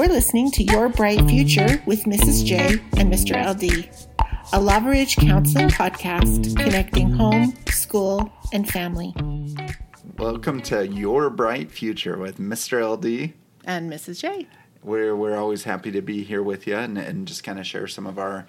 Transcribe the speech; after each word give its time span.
You're 0.00 0.08
listening 0.08 0.50
to 0.52 0.64
Your 0.64 0.88
Bright 0.88 1.28
Future 1.28 1.82
with 1.84 2.04
Mrs. 2.04 2.42
J 2.42 2.80
and 2.96 3.12
Mr. 3.12 3.36
LD, 3.36 3.86
a 4.54 4.58
Lava 4.58 4.88
Ridge 4.88 5.16
Counseling 5.16 5.68
podcast 5.68 6.56
connecting 6.56 7.10
home, 7.10 7.54
school, 7.68 8.32
and 8.50 8.66
family. 8.66 9.14
Welcome 10.16 10.62
to 10.62 10.88
Your 10.88 11.28
Bright 11.28 11.70
Future 11.70 12.16
with 12.16 12.38
Mr. 12.38 12.80
LD. 12.82 13.34
And 13.66 13.92
Mrs. 13.92 14.22
J. 14.22 14.48
We're, 14.82 15.14
we're 15.14 15.36
always 15.36 15.64
happy 15.64 15.90
to 15.90 16.00
be 16.00 16.24
here 16.24 16.42
with 16.42 16.66
you 16.66 16.76
and, 16.76 16.96
and 16.96 17.28
just 17.28 17.44
kind 17.44 17.58
of 17.58 17.66
share 17.66 17.86
some 17.86 18.06
of 18.06 18.18
our 18.18 18.46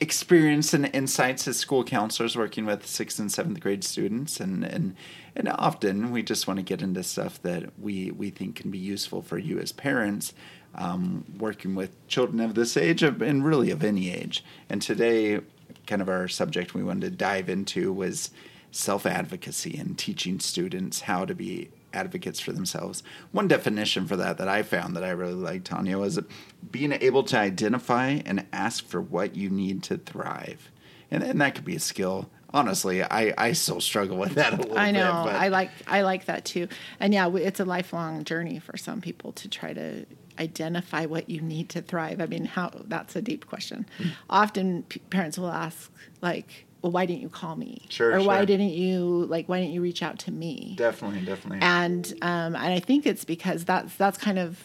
experience 0.00 0.72
and 0.72 0.88
insights 0.94 1.46
as 1.46 1.58
school 1.58 1.84
counselors 1.84 2.34
working 2.34 2.64
with 2.64 2.86
sixth 2.86 3.18
and 3.18 3.30
seventh 3.30 3.60
grade 3.60 3.82
students 3.82 4.40
and 4.40 4.62
and 4.62 4.94
and 5.36 5.48
often 5.48 6.10
we 6.10 6.22
just 6.22 6.46
want 6.46 6.58
to 6.58 6.62
get 6.62 6.82
into 6.82 7.02
stuff 7.02 7.40
that 7.42 7.78
we 7.78 8.10
we 8.10 8.30
think 8.30 8.56
can 8.56 8.70
be 8.70 8.78
useful 8.78 9.22
for 9.22 9.38
you 9.38 9.58
as 9.58 9.72
parents 9.72 10.34
um, 10.74 11.24
working 11.38 11.74
with 11.74 12.06
children 12.08 12.40
of 12.40 12.54
this 12.54 12.76
age 12.76 13.02
and 13.02 13.44
really 13.44 13.70
of 13.70 13.84
any 13.84 14.10
age 14.10 14.44
and 14.68 14.82
today 14.82 15.40
kind 15.86 16.02
of 16.02 16.08
our 16.08 16.28
subject 16.28 16.74
we 16.74 16.82
wanted 16.82 17.02
to 17.02 17.10
dive 17.10 17.48
into 17.48 17.92
was 17.92 18.30
self 18.70 19.06
advocacy 19.06 19.76
and 19.76 19.96
teaching 19.96 20.38
students 20.38 21.02
how 21.02 21.24
to 21.24 21.34
be 21.34 21.70
advocates 21.92 22.38
for 22.38 22.52
themselves. 22.52 23.02
One 23.32 23.48
definition 23.48 24.06
for 24.06 24.16
that 24.16 24.38
that 24.38 24.48
I 24.48 24.62
found 24.62 24.94
that 24.94 25.04
I 25.04 25.10
really 25.10 25.32
like, 25.32 25.64
Tanya, 25.64 25.98
was 25.98 26.20
being 26.70 26.92
able 26.92 27.22
to 27.24 27.38
identify 27.38 28.20
and 28.26 28.46
ask 28.52 28.86
for 28.86 29.00
what 29.00 29.34
you 29.34 29.48
need 29.48 29.82
to 29.84 29.96
thrive. 29.96 30.70
And, 31.10 31.22
and 31.22 31.40
that 31.40 31.54
could 31.54 31.64
be 31.64 31.76
a 31.76 31.80
skill. 31.80 32.28
Honestly, 32.56 33.02
I, 33.02 33.34
I 33.36 33.52
still 33.52 33.82
struggle 33.82 34.16
with 34.16 34.34
that 34.36 34.54
a 34.54 34.56
little 34.56 34.74
bit. 34.74 34.80
I 34.80 34.90
know. 34.90 35.24
Bit, 35.26 35.34
I 35.34 35.48
like 35.48 35.70
I 35.86 36.00
like 36.00 36.24
that 36.24 36.46
too. 36.46 36.68
And 37.00 37.12
yeah, 37.12 37.28
it's 37.36 37.60
a 37.60 37.66
lifelong 37.66 38.24
journey 38.24 38.58
for 38.58 38.78
some 38.78 39.02
people 39.02 39.32
to 39.32 39.48
try 39.48 39.74
to 39.74 40.06
identify 40.38 41.04
what 41.04 41.28
you 41.28 41.42
need 41.42 41.68
to 41.70 41.82
thrive. 41.82 42.18
I 42.20 42.26
mean, 42.26 42.46
how 42.46 42.70
that's 42.86 43.14
a 43.14 43.20
deep 43.20 43.46
question. 43.46 43.86
Mm-hmm. 43.98 44.10
Often 44.30 44.82
p- 44.84 45.00
parents 45.10 45.38
will 45.38 45.52
ask 45.52 45.92
like 46.22 46.66
well, 46.80 46.92
why 46.92 47.04
didn't 47.04 47.22
you 47.22 47.28
call 47.28 47.56
me? 47.56 47.82
Sure. 47.88 48.12
Or 48.12 48.20
sure. 48.20 48.26
why 48.26 48.44
didn't 48.44 48.70
you 48.70 49.26
like 49.26 49.48
why 49.48 49.60
didn't 49.60 49.74
you 49.74 49.82
reach 49.82 50.02
out 50.02 50.18
to 50.20 50.30
me? 50.30 50.74
Definitely, 50.78 51.26
definitely. 51.26 51.58
And 51.60 52.06
um, 52.22 52.54
and 52.54 52.72
I 52.72 52.80
think 52.80 53.06
it's 53.06 53.24
because 53.24 53.64
that's 53.64 53.96
that's 53.96 54.16
kind 54.16 54.38
of 54.38 54.62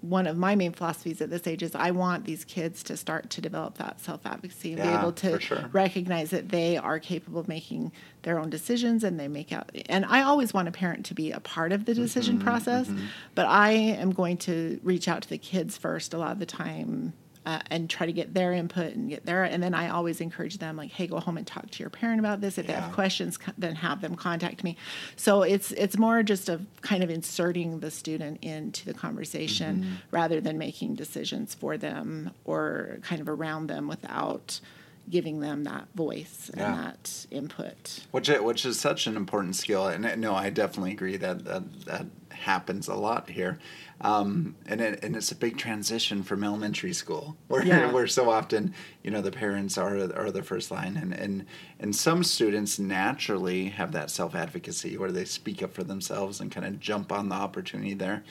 one 0.00 0.26
of 0.26 0.36
my 0.36 0.54
main 0.54 0.72
philosophies 0.72 1.20
at 1.20 1.30
this 1.30 1.46
age 1.46 1.62
is 1.62 1.74
I 1.74 1.90
want 1.90 2.24
these 2.24 2.44
kids 2.44 2.82
to 2.84 2.96
start 2.96 3.30
to 3.30 3.40
develop 3.40 3.78
that 3.78 4.00
self 4.00 4.24
advocacy 4.24 4.72
and 4.72 4.78
yeah, 4.78 4.92
be 4.92 4.98
able 4.98 5.12
to 5.12 5.40
sure. 5.40 5.68
recognize 5.72 6.30
that 6.30 6.50
they 6.50 6.76
are 6.76 6.98
capable 6.98 7.40
of 7.40 7.48
making 7.48 7.92
their 8.22 8.38
own 8.38 8.50
decisions 8.50 9.04
and 9.04 9.18
they 9.18 9.28
make 9.28 9.52
out. 9.52 9.70
And 9.88 10.04
I 10.04 10.22
always 10.22 10.52
want 10.52 10.68
a 10.68 10.72
parent 10.72 11.06
to 11.06 11.14
be 11.14 11.32
a 11.32 11.40
part 11.40 11.72
of 11.72 11.84
the 11.84 11.94
decision 11.94 12.36
mm-hmm, 12.36 12.46
process, 12.46 12.88
mm-hmm. 12.88 13.06
but 13.34 13.46
I 13.46 13.70
am 13.70 14.12
going 14.12 14.36
to 14.38 14.80
reach 14.82 15.08
out 15.08 15.22
to 15.22 15.28
the 15.28 15.38
kids 15.38 15.76
first 15.76 16.14
a 16.14 16.18
lot 16.18 16.32
of 16.32 16.38
the 16.38 16.46
time 16.46 17.12
uh, 17.46 17.60
and 17.70 17.88
try 17.88 18.04
to 18.04 18.12
get 18.12 18.34
their 18.34 18.52
input 18.52 18.92
and 18.94 19.08
get 19.08 19.24
their 19.24 19.44
and 19.44 19.62
then 19.62 19.72
i 19.72 19.88
always 19.88 20.20
encourage 20.20 20.58
them 20.58 20.76
like 20.76 20.90
hey 20.90 21.06
go 21.06 21.20
home 21.20 21.38
and 21.38 21.46
talk 21.46 21.70
to 21.70 21.82
your 21.82 21.88
parent 21.88 22.18
about 22.18 22.40
this 22.40 22.58
if 22.58 22.66
yeah. 22.66 22.74
they 22.74 22.80
have 22.80 22.92
questions 22.92 23.38
then 23.56 23.76
have 23.76 24.00
them 24.00 24.16
contact 24.16 24.64
me 24.64 24.76
so 25.14 25.42
it's 25.42 25.70
it's 25.72 25.96
more 25.96 26.22
just 26.22 26.48
of 26.48 26.66
kind 26.80 27.04
of 27.04 27.08
inserting 27.10 27.80
the 27.80 27.90
student 27.90 28.42
into 28.42 28.84
the 28.84 28.94
conversation 28.94 29.76
mm-hmm. 29.76 29.94
rather 30.10 30.40
than 30.40 30.58
making 30.58 30.94
decisions 30.94 31.54
for 31.54 31.76
them 31.76 32.32
or 32.44 32.98
kind 33.02 33.20
of 33.20 33.28
around 33.28 33.68
them 33.68 33.86
without 33.86 34.60
giving 35.08 35.40
them 35.40 35.64
that 35.64 35.88
voice 35.94 36.50
and 36.50 36.60
yeah. 36.60 36.74
that 36.74 37.26
input. 37.30 38.04
Which 38.10 38.28
which 38.28 38.64
is 38.64 38.78
such 38.78 39.06
an 39.06 39.16
important 39.16 39.56
skill, 39.56 39.86
and 39.86 40.20
no, 40.20 40.34
I 40.34 40.50
definitely 40.50 40.92
agree 40.92 41.16
that 41.16 41.44
that, 41.44 41.84
that 41.86 42.06
happens 42.30 42.88
a 42.88 42.94
lot 42.94 43.30
here. 43.30 43.58
Um, 44.00 44.56
and 44.66 44.80
it, 44.80 45.02
and 45.02 45.16
it's 45.16 45.32
a 45.32 45.36
big 45.36 45.56
transition 45.56 46.22
from 46.22 46.44
elementary 46.44 46.92
school, 46.92 47.36
where 47.48 47.64
yeah. 47.64 47.90
where 47.92 48.06
so 48.06 48.30
often 48.30 48.74
you 49.02 49.10
know 49.10 49.22
the 49.22 49.32
parents 49.32 49.78
are 49.78 49.96
are 50.14 50.30
the 50.30 50.42
first 50.42 50.70
line, 50.70 50.96
and 50.96 51.12
and 51.14 51.46
and 51.80 51.94
some 51.94 52.22
students 52.22 52.78
naturally 52.78 53.66
have 53.70 53.92
that 53.92 54.10
self 54.10 54.34
advocacy 54.34 54.96
where 54.96 55.12
they 55.12 55.24
speak 55.24 55.62
up 55.62 55.72
for 55.72 55.84
themselves 55.84 56.40
and 56.40 56.50
kind 56.52 56.66
of 56.66 56.78
jump 56.80 57.10
on 57.10 57.28
the 57.28 57.36
opportunity 57.36 57.94
there. 57.94 58.22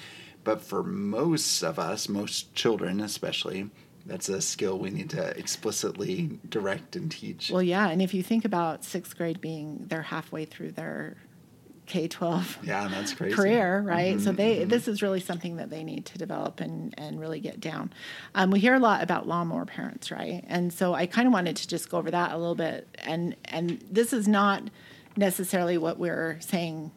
But 0.44 0.62
for 0.62 0.84
most 0.84 1.64
of 1.64 1.80
us, 1.80 2.08
most 2.08 2.54
children 2.54 3.02
especially, 3.02 3.72
that's 4.06 4.30
a 4.30 4.42
skill 4.42 4.78
we 4.78 4.90
need 4.90 5.10
to 5.12 5.38
explicitly 5.38 6.40
direct 6.48 6.96
and 6.96 7.12
teach. 7.12 7.50
Well, 7.52 7.64
yeah, 7.64 7.90
and 7.90 8.02
if 8.02 8.14
you 8.14 8.24
think 8.24 8.46
about 8.46 8.84
sixth 8.84 9.18
grade 9.18 9.42
being 9.42 9.86
they're 9.88 10.04
halfway 10.04 10.46
through 10.46 10.74
their 10.74 11.18
K 11.86 12.08
twelve 12.08 12.58
yeah, 12.64 12.88
that's 12.88 13.14
crazy. 13.14 13.36
career, 13.36 13.82
right? 13.82 14.16
Mm-hmm, 14.16 14.24
so 14.24 14.32
they 14.32 14.60
mm-hmm. 14.60 14.70
this 14.70 14.88
is 14.88 15.02
really 15.02 15.20
something 15.20 15.58
that 15.58 15.70
they 15.70 15.84
need 15.84 16.06
to 16.08 16.18
develop 16.18 16.60
and 16.60 16.94
and 16.98 17.20
really 17.20 17.40
get 17.40 17.60
down. 17.60 17.94
Um, 18.34 18.52
we 18.52 18.60
hear 18.60 18.76
a 18.76 18.80
lot 18.80 19.04
about 19.04 19.28
lawnmower 19.28 19.66
parents, 19.66 20.12
right? 20.12 20.44
And 20.48 20.74
so 20.74 20.94
I 20.94 21.06
kind 21.06 21.28
of 21.28 21.34
wanted 21.34 21.56
to 21.58 21.68
just 21.68 21.90
go 21.90 21.98
over 21.98 22.12
that 22.12 22.32
a 22.32 22.38
little 22.38 22.56
bit. 22.56 22.88
And 23.04 23.36
and 23.46 23.84
this 23.92 24.14
is 24.14 24.28
not 24.28 24.64
necessarily 25.16 25.78
what 25.78 26.00
we're 26.00 26.38
saying 26.42 26.92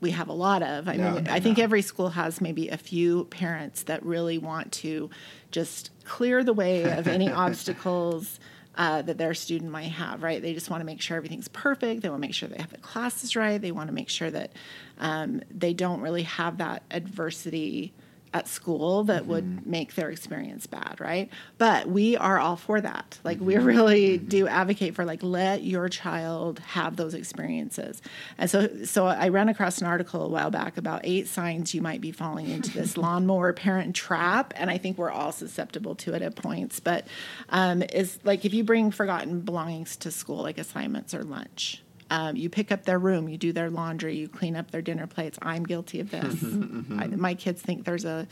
we 0.00 0.12
have 0.12 0.28
a 0.28 0.32
lot 0.32 0.62
of. 0.62 0.88
I 0.88 0.96
no, 0.96 1.12
mean, 1.12 1.24
no, 1.24 1.32
I 1.32 1.40
think 1.40 1.58
no. 1.58 1.64
every 1.64 1.82
school 1.82 2.10
has 2.10 2.40
maybe 2.40 2.68
a 2.68 2.76
few 2.76 3.24
parents 3.24 3.84
that 3.84 4.04
really 4.04 4.38
want 4.38 4.72
to 4.72 5.10
just 5.50 5.90
clear 6.04 6.42
the 6.42 6.52
way 6.52 6.84
of 6.84 7.06
any 7.06 7.30
obstacles 7.32 8.40
uh, 8.76 9.02
that 9.02 9.18
their 9.18 9.34
student 9.34 9.70
might 9.70 9.90
have, 9.90 10.22
right? 10.22 10.40
They 10.40 10.54
just 10.54 10.70
want 10.70 10.80
to 10.80 10.86
make 10.86 11.00
sure 11.00 11.16
everything's 11.16 11.48
perfect. 11.48 12.02
They 12.02 12.08
want 12.08 12.22
to 12.22 12.26
make 12.26 12.34
sure 12.34 12.48
they 12.48 12.58
have 12.58 12.70
the 12.70 12.78
classes 12.78 13.36
right. 13.36 13.60
They 13.60 13.72
want 13.72 13.88
to 13.88 13.94
make 13.94 14.08
sure 14.08 14.30
that 14.30 14.52
um, 14.98 15.42
they 15.50 15.74
don't 15.74 16.00
really 16.00 16.22
have 16.22 16.58
that 16.58 16.82
adversity 16.90 17.92
at 18.32 18.46
school 18.46 19.04
that 19.04 19.22
mm-hmm. 19.22 19.30
would 19.30 19.66
make 19.66 19.94
their 19.94 20.10
experience 20.10 20.66
bad, 20.66 21.00
right? 21.00 21.28
But 21.58 21.88
we 21.88 22.16
are 22.16 22.38
all 22.38 22.56
for 22.56 22.80
that. 22.80 23.18
Like 23.24 23.38
mm-hmm. 23.38 23.46
we 23.46 23.56
really 23.56 24.18
mm-hmm. 24.18 24.28
do 24.28 24.46
advocate 24.46 24.94
for 24.94 25.04
like 25.04 25.22
let 25.22 25.64
your 25.64 25.88
child 25.88 26.60
have 26.60 26.96
those 26.96 27.14
experiences. 27.14 28.00
And 28.38 28.48
so 28.48 28.84
so 28.84 29.06
I 29.06 29.28
ran 29.28 29.48
across 29.48 29.80
an 29.80 29.86
article 29.86 30.24
a 30.24 30.28
while 30.28 30.50
back 30.50 30.76
about 30.76 31.00
eight 31.04 31.26
signs 31.26 31.74
you 31.74 31.82
might 31.82 32.00
be 32.00 32.12
falling 32.12 32.48
into 32.48 32.70
this 32.70 32.96
lawnmower 32.96 33.52
parent 33.52 33.96
trap 33.96 34.52
and 34.56 34.70
I 34.70 34.78
think 34.78 34.96
we're 34.96 35.10
all 35.10 35.32
susceptible 35.32 35.96
to 35.96 36.14
it 36.14 36.22
at 36.22 36.36
points, 36.36 36.78
but 36.78 37.06
um, 37.48 37.82
is 37.82 38.18
like 38.22 38.44
if 38.44 38.54
you 38.54 38.62
bring 38.62 38.92
forgotten 38.92 39.40
belongings 39.40 39.96
to 39.98 40.10
school 40.10 40.42
like 40.42 40.58
assignments 40.58 41.14
or 41.14 41.24
lunch 41.24 41.82
um, 42.10 42.36
you 42.36 42.50
pick 42.50 42.72
up 42.72 42.84
their 42.84 42.98
room, 42.98 43.28
you 43.28 43.38
do 43.38 43.52
their 43.52 43.70
laundry, 43.70 44.16
you 44.16 44.28
clean 44.28 44.56
up 44.56 44.70
their 44.70 44.82
dinner 44.82 45.06
plates. 45.06 45.38
I'm 45.40 45.64
guilty 45.64 46.00
of 46.00 46.10
this. 46.10 46.42
I, 46.98 47.06
my 47.06 47.34
kids 47.34 47.62
think 47.62 47.84
there's 47.84 48.04
a 48.04 48.26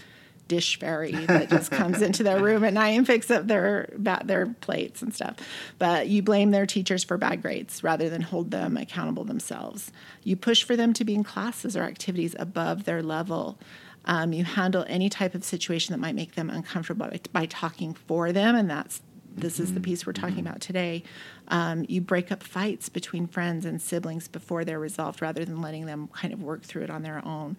dish 0.48 0.78
fairy 0.78 1.12
that 1.12 1.50
just 1.50 1.70
comes 1.70 2.00
into 2.02 2.22
their 2.22 2.42
room 2.42 2.64
at 2.64 2.72
night 2.72 2.96
and 2.96 3.06
picks 3.06 3.30
up 3.30 3.46
their 3.46 3.88
their 3.96 4.46
plates 4.60 5.02
and 5.02 5.14
stuff. 5.14 5.36
But 5.78 6.08
you 6.08 6.22
blame 6.22 6.50
their 6.50 6.66
teachers 6.66 7.04
for 7.04 7.16
bad 7.16 7.42
grades 7.42 7.84
rather 7.84 8.08
than 8.08 8.22
hold 8.22 8.50
them 8.50 8.76
accountable 8.76 9.24
themselves. 9.24 9.92
You 10.24 10.36
push 10.36 10.64
for 10.64 10.74
them 10.74 10.92
to 10.94 11.04
be 11.04 11.14
in 11.14 11.22
classes 11.22 11.76
or 11.76 11.82
activities 11.82 12.34
above 12.38 12.84
their 12.84 13.02
level. 13.02 13.58
Um, 14.06 14.32
you 14.32 14.44
handle 14.44 14.86
any 14.88 15.10
type 15.10 15.34
of 15.34 15.44
situation 15.44 15.92
that 15.92 15.98
might 15.98 16.14
make 16.14 16.34
them 16.34 16.48
uncomfortable 16.48 17.08
by, 17.08 17.20
by 17.32 17.46
talking 17.46 17.92
for 17.92 18.32
them, 18.32 18.56
and 18.56 18.70
that's 18.70 19.02
this 19.36 19.60
is 19.60 19.74
the 19.74 19.80
piece 19.80 20.06
we're 20.06 20.12
talking 20.12 20.40
about 20.40 20.60
today. 20.60 21.04
Um, 21.48 21.84
you 21.88 22.00
break 22.00 22.30
up 22.30 22.42
fights 22.42 22.88
between 22.88 23.26
friends 23.26 23.64
and 23.64 23.80
siblings 23.80 24.28
before 24.28 24.64
they're 24.64 24.78
resolved 24.78 25.22
rather 25.22 25.44
than 25.44 25.60
letting 25.60 25.86
them 25.86 26.08
kind 26.08 26.32
of 26.32 26.42
work 26.42 26.62
through 26.62 26.82
it 26.82 26.90
on 26.90 27.02
their 27.02 27.24
own. 27.24 27.56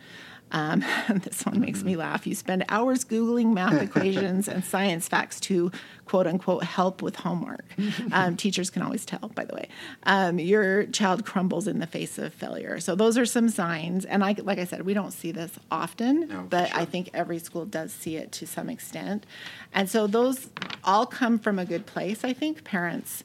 Um, 0.51 0.83
this 1.23 1.45
one 1.45 1.59
makes 1.59 1.83
me 1.83 1.95
laugh. 1.95 2.25
You 2.25 2.35
spend 2.35 2.65
hours 2.69 3.05
Googling 3.05 3.53
math 3.53 3.81
equations 3.81 4.47
and 4.47 4.63
science 4.63 5.07
facts 5.07 5.39
to 5.41 5.71
quote 6.05 6.27
unquote 6.27 6.63
help 6.63 7.01
with 7.01 7.17
homework. 7.17 7.65
Um, 8.11 8.37
teachers 8.37 8.69
can 8.69 8.81
always 8.81 9.05
tell, 9.05 9.29
by 9.35 9.45
the 9.45 9.53
way. 9.53 9.67
Um, 10.03 10.39
your 10.39 10.85
child 10.85 11.25
crumbles 11.25 11.67
in 11.67 11.79
the 11.79 11.85
face 11.85 12.17
of 12.17 12.33
failure. 12.33 12.79
So 12.79 12.95
those 12.95 13.17
are 13.17 13.25
some 13.25 13.49
signs. 13.49 14.03
And 14.05 14.23
I, 14.23 14.35
like 14.39 14.57
I 14.57 14.65
said, 14.65 14.83
we 14.83 14.93
don't 14.93 15.11
see 15.11 15.31
this 15.31 15.51
often, 15.69 16.27
no, 16.27 16.47
but 16.49 16.69
sure. 16.69 16.79
I 16.79 16.85
think 16.85 17.09
every 17.13 17.39
school 17.39 17.65
does 17.65 17.93
see 17.93 18.15
it 18.15 18.31
to 18.33 18.47
some 18.47 18.69
extent. 18.69 19.25
And 19.73 19.89
so 19.89 20.07
those 20.07 20.49
all 20.83 21.05
come 21.05 21.37
from 21.37 21.59
a 21.59 21.65
good 21.65 21.85
place, 21.85 22.23
I 22.23 22.33
think. 22.33 22.63
Parents 22.63 23.23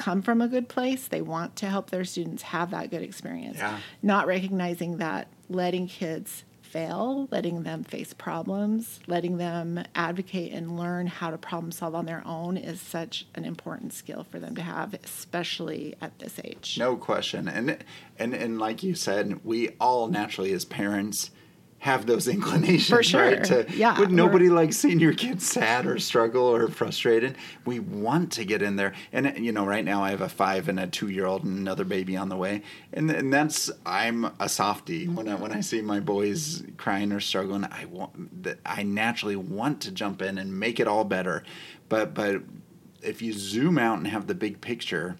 come 0.00 0.22
from 0.22 0.40
a 0.40 0.48
good 0.48 0.68
place. 0.68 1.06
They 1.06 1.20
want 1.20 1.56
to 1.56 1.66
help 1.66 1.90
their 1.90 2.04
students 2.04 2.42
have 2.42 2.70
that 2.70 2.90
good 2.90 3.02
experience. 3.02 3.58
Yeah. 3.58 3.78
Not 4.02 4.26
recognizing 4.26 4.96
that 4.96 5.28
letting 5.48 5.88
kids 5.88 6.44
fail, 6.62 7.28
letting 7.30 7.64
them 7.64 7.84
face 7.84 8.14
problems, 8.14 9.00
letting 9.06 9.36
them 9.36 9.82
advocate 9.94 10.52
and 10.52 10.78
learn 10.78 11.06
how 11.06 11.30
to 11.30 11.36
problem 11.36 11.70
solve 11.70 11.94
on 11.94 12.06
their 12.06 12.22
own 12.24 12.56
is 12.56 12.80
such 12.80 13.26
an 13.34 13.44
important 13.44 13.92
skill 13.92 14.24
for 14.24 14.38
them 14.38 14.54
to 14.54 14.62
have, 14.62 14.94
especially 15.04 15.94
at 16.00 16.18
this 16.18 16.40
age. 16.42 16.76
No 16.78 16.96
question. 16.96 17.46
And 17.46 17.76
and 18.18 18.32
and 18.32 18.58
like 18.58 18.82
you 18.82 18.94
said, 18.94 19.44
we 19.44 19.70
all 19.80 20.08
naturally 20.08 20.52
as 20.52 20.64
parents 20.64 21.30
have 21.80 22.06
those 22.06 22.28
inclinations, 22.36 22.88
For 22.88 23.02
sure. 23.02 23.22
right? 23.22 23.44
To, 23.44 23.66
Yeah, 23.74 23.98
Would 23.98 24.12
nobody 24.12 24.48
like 24.48 24.72
seeing 24.72 25.00
your 25.00 25.14
kids 25.14 25.46
sad 25.46 25.86
or 25.86 25.98
struggle 25.98 26.44
or 26.44 26.68
frustrated? 26.68 27.36
We 27.64 27.80
want 27.80 28.32
to 28.32 28.44
get 28.44 28.62
in 28.62 28.76
there, 28.76 28.94
and 29.12 29.26
uh, 29.26 29.32
you 29.36 29.52
know, 29.52 29.66
right 29.66 29.84
now 29.84 30.04
I 30.04 30.10
have 30.10 30.20
a 30.20 30.28
five 30.28 30.68
and 30.68 30.78
a 30.78 30.86
two 30.86 31.08
year 31.08 31.26
old 31.26 31.44
and 31.44 31.58
another 31.58 31.84
baby 31.84 32.16
on 32.16 32.28
the 32.28 32.36
way, 32.36 32.62
and 32.92 33.10
and 33.10 33.32
that's 33.32 33.70
I'm 33.84 34.26
a 34.38 34.48
softie 34.48 35.06
mm-hmm. 35.06 35.16
when 35.16 35.28
I 35.28 35.34
when 35.34 35.52
I 35.52 35.60
see 35.60 35.80
my 35.80 36.00
boys 36.00 36.62
crying 36.76 37.12
or 37.12 37.20
struggling. 37.20 37.64
I 37.64 37.86
want 37.86 38.42
that 38.44 38.58
I 38.64 38.82
naturally 38.82 39.36
want 39.36 39.80
to 39.82 39.90
jump 39.90 40.22
in 40.22 40.38
and 40.38 40.58
make 40.58 40.80
it 40.80 40.86
all 40.86 41.04
better, 41.04 41.42
but 41.88 42.14
but 42.14 42.42
if 43.02 43.22
you 43.22 43.32
zoom 43.32 43.78
out 43.78 43.96
and 43.96 44.06
have 44.06 44.26
the 44.26 44.34
big 44.34 44.60
picture 44.60 45.16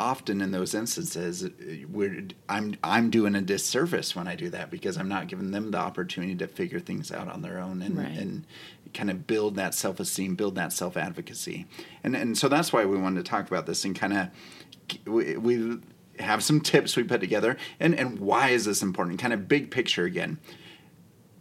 often 0.00 0.40
in 0.40 0.50
those 0.50 0.74
instances 0.74 1.46
we're, 1.90 2.24
I'm 2.48 2.74
I'm 2.82 3.10
doing 3.10 3.34
a 3.34 3.42
disservice 3.42 4.16
when 4.16 4.26
I 4.26 4.34
do 4.34 4.48
that 4.48 4.70
because 4.70 4.96
I'm 4.96 5.08
not 5.08 5.28
giving 5.28 5.50
them 5.50 5.70
the 5.70 5.78
opportunity 5.78 6.34
to 6.36 6.48
figure 6.48 6.80
things 6.80 7.12
out 7.12 7.28
on 7.28 7.42
their 7.42 7.58
own 7.58 7.82
and, 7.82 7.98
Right. 7.98 8.16
and 8.16 8.46
kind 8.94 9.10
of 9.10 9.26
build 9.26 9.56
that 9.56 9.74
self 9.74 10.00
esteem, 10.00 10.34
build 10.36 10.54
that 10.54 10.72
self 10.72 10.96
advocacy, 10.96 11.66
and 12.02 12.16
and 12.16 12.36
so 12.38 12.48
that's 12.48 12.72
why 12.72 12.86
we 12.86 12.96
wanted 12.96 13.24
to 13.24 13.30
talk 13.30 13.46
about 13.46 13.66
this 13.66 13.84
and 13.84 13.94
kind 13.94 14.14
of 14.14 14.28
we, 15.06 15.36
we 15.36 15.78
have 16.18 16.42
some 16.42 16.60
tips 16.60 16.96
we 16.96 17.02
put 17.02 17.20
together 17.20 17.56
and 17.78 17.94
and 17.94 18.18
why 18.18 18.48
is 18.48 18.64
this 18.64 18.82
important? 18.82 19.20
Kind 19.20 19.34
of 19.34 19.46
big 19.48 19.70
picture 19.70 20.04
again. 20.04 20.38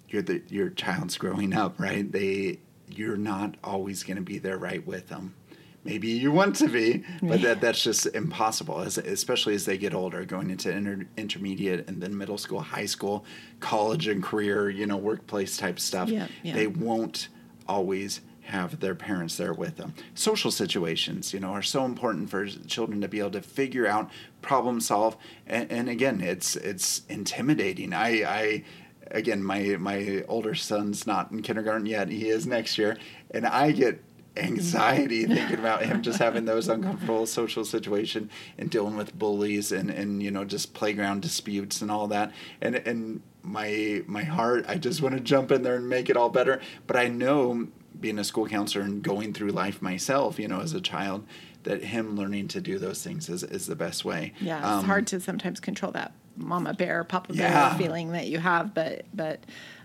You're 0.09 0.21
the 0.21 0.44
your 0.50 0.69
child's 0.69 1.17
growing 1.17 1.53
up, 1.53 1.79
right? 1.79 2.12
They 2.12 2.59
you're 2.89 3.17
not 3.17 3.55
always 3.63 4.03
going 4.03 4.17
to 4.17 4.23
be 4.23 4.38
there 4.38 4.57
right 4.57 4.85
with 4.85 5.07
them 5.07 5.35
maybe 5.83 6.07
you 6.07 6.31
want 6.31 6.55
to 6.57 6.67
be, 6.67 7.03
but 7.21 7.41
that 7.41 7.61
that's 7.61 7.83
just 7.83 8.05
impossible. 8.07 8.81
As, 8.81 8.97
especially 8.97 9.55
as 9.55 9.65
they 9.65 9.77
get 9.77 9.93
older, 9.93 10.25
going 10.25 10.49
into 10.49 10.71
inter, 10.71 11.05
intermediate 11.17 11.87
and 11.87 12.01
then 12.01 12.17
middle 12.17 12.37
school, 12.37 12.59
high 12.61 12.85
school, 12.85 13.25
college 13.59 14.07
and 14.07 14.23
career, 14.23 14.69
you 14.69 14.85
know, 14.85 14.97
workplace 14.97 15.57
type 15.57 15.79
stuff. 15.79 16.09
Yeah, 16.09 16.27
yeah. 16.43 16.53
They 16.53 16.67
won't 16.67 17.29
always 17.67 18.21
have 18.41 18.79
their 18.79 18.95
parents 18.95 19.37
there 19.37 19.53
with 19.53 19.77
them. 19.77 19.93
Social 20.15 20.49
situations, 20.49 21.33
you 21.33 21.39
know, 21.39 21.49
are 21.49 21.61
so 21.61 21.85
important 21.85 22.29
for 22.29 22.47
children 22.47 22.99
to 23.01 23.07
be 23.07 23.19
able 23.19 23.31
to 23.31 23.41
figure 23.41 23.85
out, 23.85 24.09
problem 24.41 24.81
solve, 24.81 25.15
and, 25.45 25.71
and 25.71 25.89
again, 25.89 26.19
it's 26.21 26.55
it's 26.55 27.03
intimidating. 27.09 27.93
I 27.93 28.23
I 28.23 28.63
again, 29.11 29.43
my 29.43 29.77
my 29.77 30.23
older 30.27 30.55
son's 30.55 31.05
not 31.05 31.31
in 31.31 31.41
kindergarten 31.41 31.85
yet. 31.85 32.09
He 32.09 32.29
is 32.29 32.47
next 32.47 32.77
year, 32.77 32.97
and 33.31 33.45
I 33.45 33.71
get 33.71 34.03
anxiety 34.37 35.25
thinking 35.35 35.59
about 35.59 35.83
him 35.83 36.01
just 36.01 36.19
having 36.19 36.45
those 36.45 36.67
uncomfortable 36.67 37.25
social 37.25 37.65
situation 37.65 38.29
and 38.57 38.69
dealing 38.69 38.95
with 38.95 39.17
bullies 39.17 39.71
and 39.71 39.89
and 39.89 40.21
you 40.23 40.31
know 40.31 40.45
just 40.45 40.73
playground 40.73 41.21
disputes 41.21 41.81
and 41.81 41.91
all 41.91 42.07
that. 42.07 42.31
And 42.61 42.75
and 42.75 43.21
my 43.43 44.03
my 44.07 44.23
heart 44.23 44.65
I 44.67 44.75
just 44.75 45.01
want 45.01 45.15
to 45.15 45.21
jump 45.21 45.51
in 45.51 45.63
there 45.63 45.75
and 45.75 45.87
make 45.89 46.09
it 46.09 46.17
all 46.17 46.29
better. 46.29 46.59
But 46.87 46.95
I 46.97 47.07
know 47.07 47.67
being 47.99 48.19
a 48.19 48.23
school 48.23 48.47
counselor 48.47 48.83
and 48.85 49.01
going 49.03 49.33
through 49.33 49.49
life 49.49 49.81
myself 49.81 50.39
you 50.39 50.47
know 50.47 50.61
as 50.61 50.73
a 50.73 50.81
child 50.81 51.25
that 51.63 51.83
him 51.83 52.15
learning 52.15 52.47
to 52.47 52.61
do 52.61 52.79
those 52.79 53.03
things 53.03 53.27
is, 53.27 53.43
is 53.43 53.67
the 53.67 53.75
best 53.75 54.05
way. 54.05 54.31
Yeah, 54.39 54.59
it's 54.59 54.65
Um, 54.79 54.85
hard 54.85 55.07
to 55.07 55.19
sometimes 55.19 55.59
control 55.59 55.91
that 55.91 56.13
mama 56.37 56.73
bear, 56.73 57.03
papa 57.03 57.33
Yeah. 57.33 57.69
bear 57.71 57.77
feeling 57.77 58.13
that 58.13 58.27
you 58.27 58.39
have, 58.39 58.73
but 58.73 59.05
but 59.13 59.41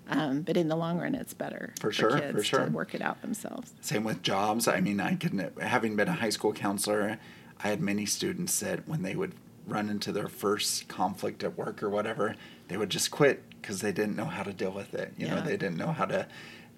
um, 0.08 0.42
but 0.42 0.56
in 0.56 0.68
the 0.68 0.76
long 0.76 0.98
run, 0.98 1.14
it's 1.14 1.34
better 1.34 1.72
For 1.80 1.92
sure, 1.92 2.10
for 2.10 2.20
kids 2.20 2.46
sure. 2.46 2.66
to 2.66 2.70
work 2.70 2.94
it 2.94 3.02
out 3.02 3.20
themselves. 3.22 3.72
Same 3.80 4.04
with 4.04 4.22
jobs. 4.22 4.68
I 4.68 4.80
mean, 4.80 5.00
I 5.00 5.16
can, 5.16 5.50
having 5.60 5.96
been 5.96 6.08
a 6.08 6.14
high 6.14 6.30
school 6.30 6.52
counselor, 6.52 7.18
I 7.62 7.68
had 7.68 7.80
many 7.80 8.06
students 8.06 8.60
that 8.60 8.86
when 8.86 9.02
they 9.02 9.16
would 9.16 9.32
run 9.66 9.88
into 9.88 10.12
their 10.12 10.28
first 10.28 10.88
conflict 10.88 11.42
at 11.42 11.56
work 11.56 11.82
or 11.82 11.88
whatever, 11.88 12.34
they 12.68 12.76
would 12.76 12.90
just 12.90 13.10
quit 13.10 13.42
because 13.60 13.80
they 13.80 13.92
didn't 13.92 14.16
know 14.16 14.26
how 14.26 14.42
to 14.42 14.52
deal 14.52 14.72
with 14.72 14.94
it. 14.94 15.14
You 15.16 15.28
know, 15.28 15.40
they 15.40 15.56
didn't 15.56 15.76
know 15.76 15.92
how 15.92 16.04
to 16.04 16.26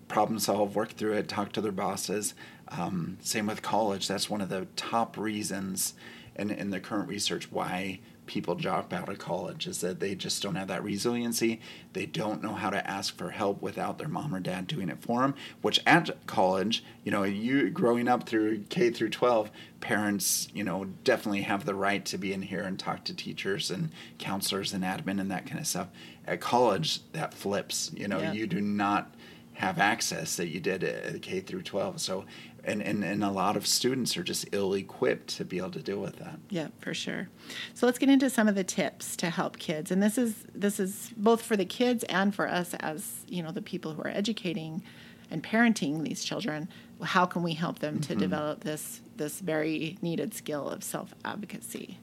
problem 0.07 0.39
solve, 0.39 0.77
work 0.77 0.93
through 0.93 1.15
it, 1.15 1.29
talk 1.29 1.53
to 1.53 1.61
their 1.61 1.73
bosses. 1.73 2.35
Um, 2.69 3.19
same 3.21 3.47
with 3.47 3.63
college. 3.63 4.07
That's 4.07 4.31
one 4.31 4.41
of 4.41 4.49
the 4.49 4.69
top 4.77 5.17
reasons 5.17 5.95
in, 6.37 6.51
in 6.51 6.71
the 6.71 6.79
current 6.79 7.09
research 7.09 7.51
why 7.51 8.01
people 8.27 8.55
drop 8.55 8.93
out 8.93 9.09
of 9.09 9.19
college 9.19 9.67
is 9.67 9.81
that 9.81 10.01
they 10.01 10.15
just 10.15 10.43
don't 10.43 10.57
have 10.57 10.69
that 10.69 10.83
resiliency. 10.83 11.61
They 11.93 12.07
don't 12.07 12.43
know 12.43 12.55
how 12.55 12.71
to 12.71 12.85
ask 12.91 13.17
for 13.17 13.31
help 13.31 13.63
without 13.63 13.99
their 13.99 14.09
mom 14.09 14.35
or 14.35 14.41
dad 14.41 14.67
doing 14.67 14.89
it 14.89 15.01
for 15.01 15.23
them. 15.23 15.35
Which 15.63 15.81
at 15.87 16.11
college, 16.27 16.85
you 17.05 17.13
know, 17.13 17.23
you 17.23 17.71
growing 17.71 18.09
up 18.09 18.29
through 18.29 18.65
K 18.69 18.91
through 18.91 19.11
12, 19.11 19.51
parents, 19.81 20.49
you 20.53 20.65
know, 20.65 20.87
definitely 21.05 21.43
have 21.43 21.65
the 21.65 21.75
right 21.75 22.05
to 22.07 22.19
be 22.19 22.33
in 22.33 22.43
here 22.43 22.63
and 22.63 22.79
talk 22.79 23.05
to 23.05 23.15
teachers 23.15 23.71
and 23.71 23.91
counselors 24.19 24.73
and 24.73 24.83
admin 24.85 25.21
and 25.21 25.31
that 25.31 25.47
kind 25.47 25.61
of 25.61 25.67
stuff. 25.67 25.89
At 26.27 26.41
college, 26.41 27.01
that 27.13 27.33
flips. 27.35 27.93
You 27.95 28.09
know, 28.09 28.19
Yeah. 28.21 28.33
you 28.33 28.47
do 28.47 28.61
not 28.61 29.15
have 29.57 29.79
access 29.79 30.37
that 30.37 30.49
you 30.49 30.61
did 30.61 30.85
at 30.85 31.23
K 31.23 31.41
through 31.41 31.63
12. 31.63 32.01
So, 32.01 32.27
and, 32.65 32.83
and, 32.83 33.03
and 33.03 33.25
a 33.25 33.31
lot 33.31 33.57
of 33.57 33.67
students 33.67 34.17
are 34.17 34.23
just 34.23 34.47
ill 34.53 34.75
equipped 34.75 35.29
to 35.37 35.45
be 35.47 35.57
able 35.57 35.71
to 35.71 35.83
deal 35.83 35.99
with 35.99 36.17
that. 36.17 36.39
Yeah, 36.51 36.69
for 36.81 36.93
sure. 36.93 37.29
So 37.73 37.87
let's 37.87 37.99
get 37.99 38.11
into 38.11 38.29
some 38.29 38.49
of 38.49 38.55
the 38.55 38.65
tips 38.65 39.17
to 39.17 39.31
help 39.31 39.59
kids. 39.59 39.91
And 39.91 40.03
this 40.03 40.19
is 40.19 40.45
this 40.55 40.79
is 40.79 41.11
both 41.17 41.43
for 41.43 41.57
the 41.57 41.65
kids 41.65 42.05
and 42.05 42.35
for 42.35 42.49
us 42.49 42.75
as, 42.75 43.25
you 43.29 43.43
know, 43.43 43.51
the 43.51 43.63
people 43.63 43.95
who 43.95 44.03
are 44.03 44.09
educating 44.09 44.83
and 45.31 45.43
parenting 45.43 46.05
these 46.05 46.23
children. 46.23 46.69
How 47.03 47.25
can 47.25 47.43
we 47.43 47.55
help 47.55 47.79
them 47.79 48.01
to 48.01 48.15
develop 48.15 48.61
this 48.61 49.01
this 49.17 49.41
very 49.41 49.97
needed 50.03 50.35
skill 50.35 50.69
of 50.69 50.85
self-advocacy? 50.85 51.99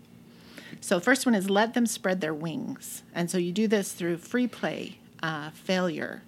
So 0.82 1.00
first 1.00 1.28
one 1.28 1.36
is 1.36 1.52
let 1.52 1.76
them 1.76 1.86
spread 1.86 2.20
their 2.20 2.34
wings. 2.34 3.04
And 3.14 3.30
so 3.30 3.38
you 3.38 3.52
do 3.52 3.68
this 3.68 3.92
through 3.92 4.18
free 4.18 4.48
play, 4.48 4.98
uh, 5.22 5.52
failure, 5.52 6.24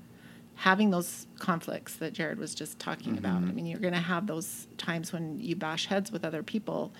having 0.56 0.90
those 0.90 1.28
conflicts 1.38 1.96
that 1.98 2.14
Jared 2.14 2.40
was 2.40 2.56
just 2.56 2.80
talking 2.80 3.18
about. 3.18 3.38
I 3.38 3.52
mean, 3.52 3.66
you're 3.66 3.80
going 3.80 3.94
to 3.94 4.00
have 4.00 4.26
those 4.26 4.68
times 4.78 5.12
when 5.12 5.40
you 5.40 5.56
bash 5.56 5.86
heads 5.88 6.12
with 6.12 6.24
other 6.24 6.44
people, 6.44 6.94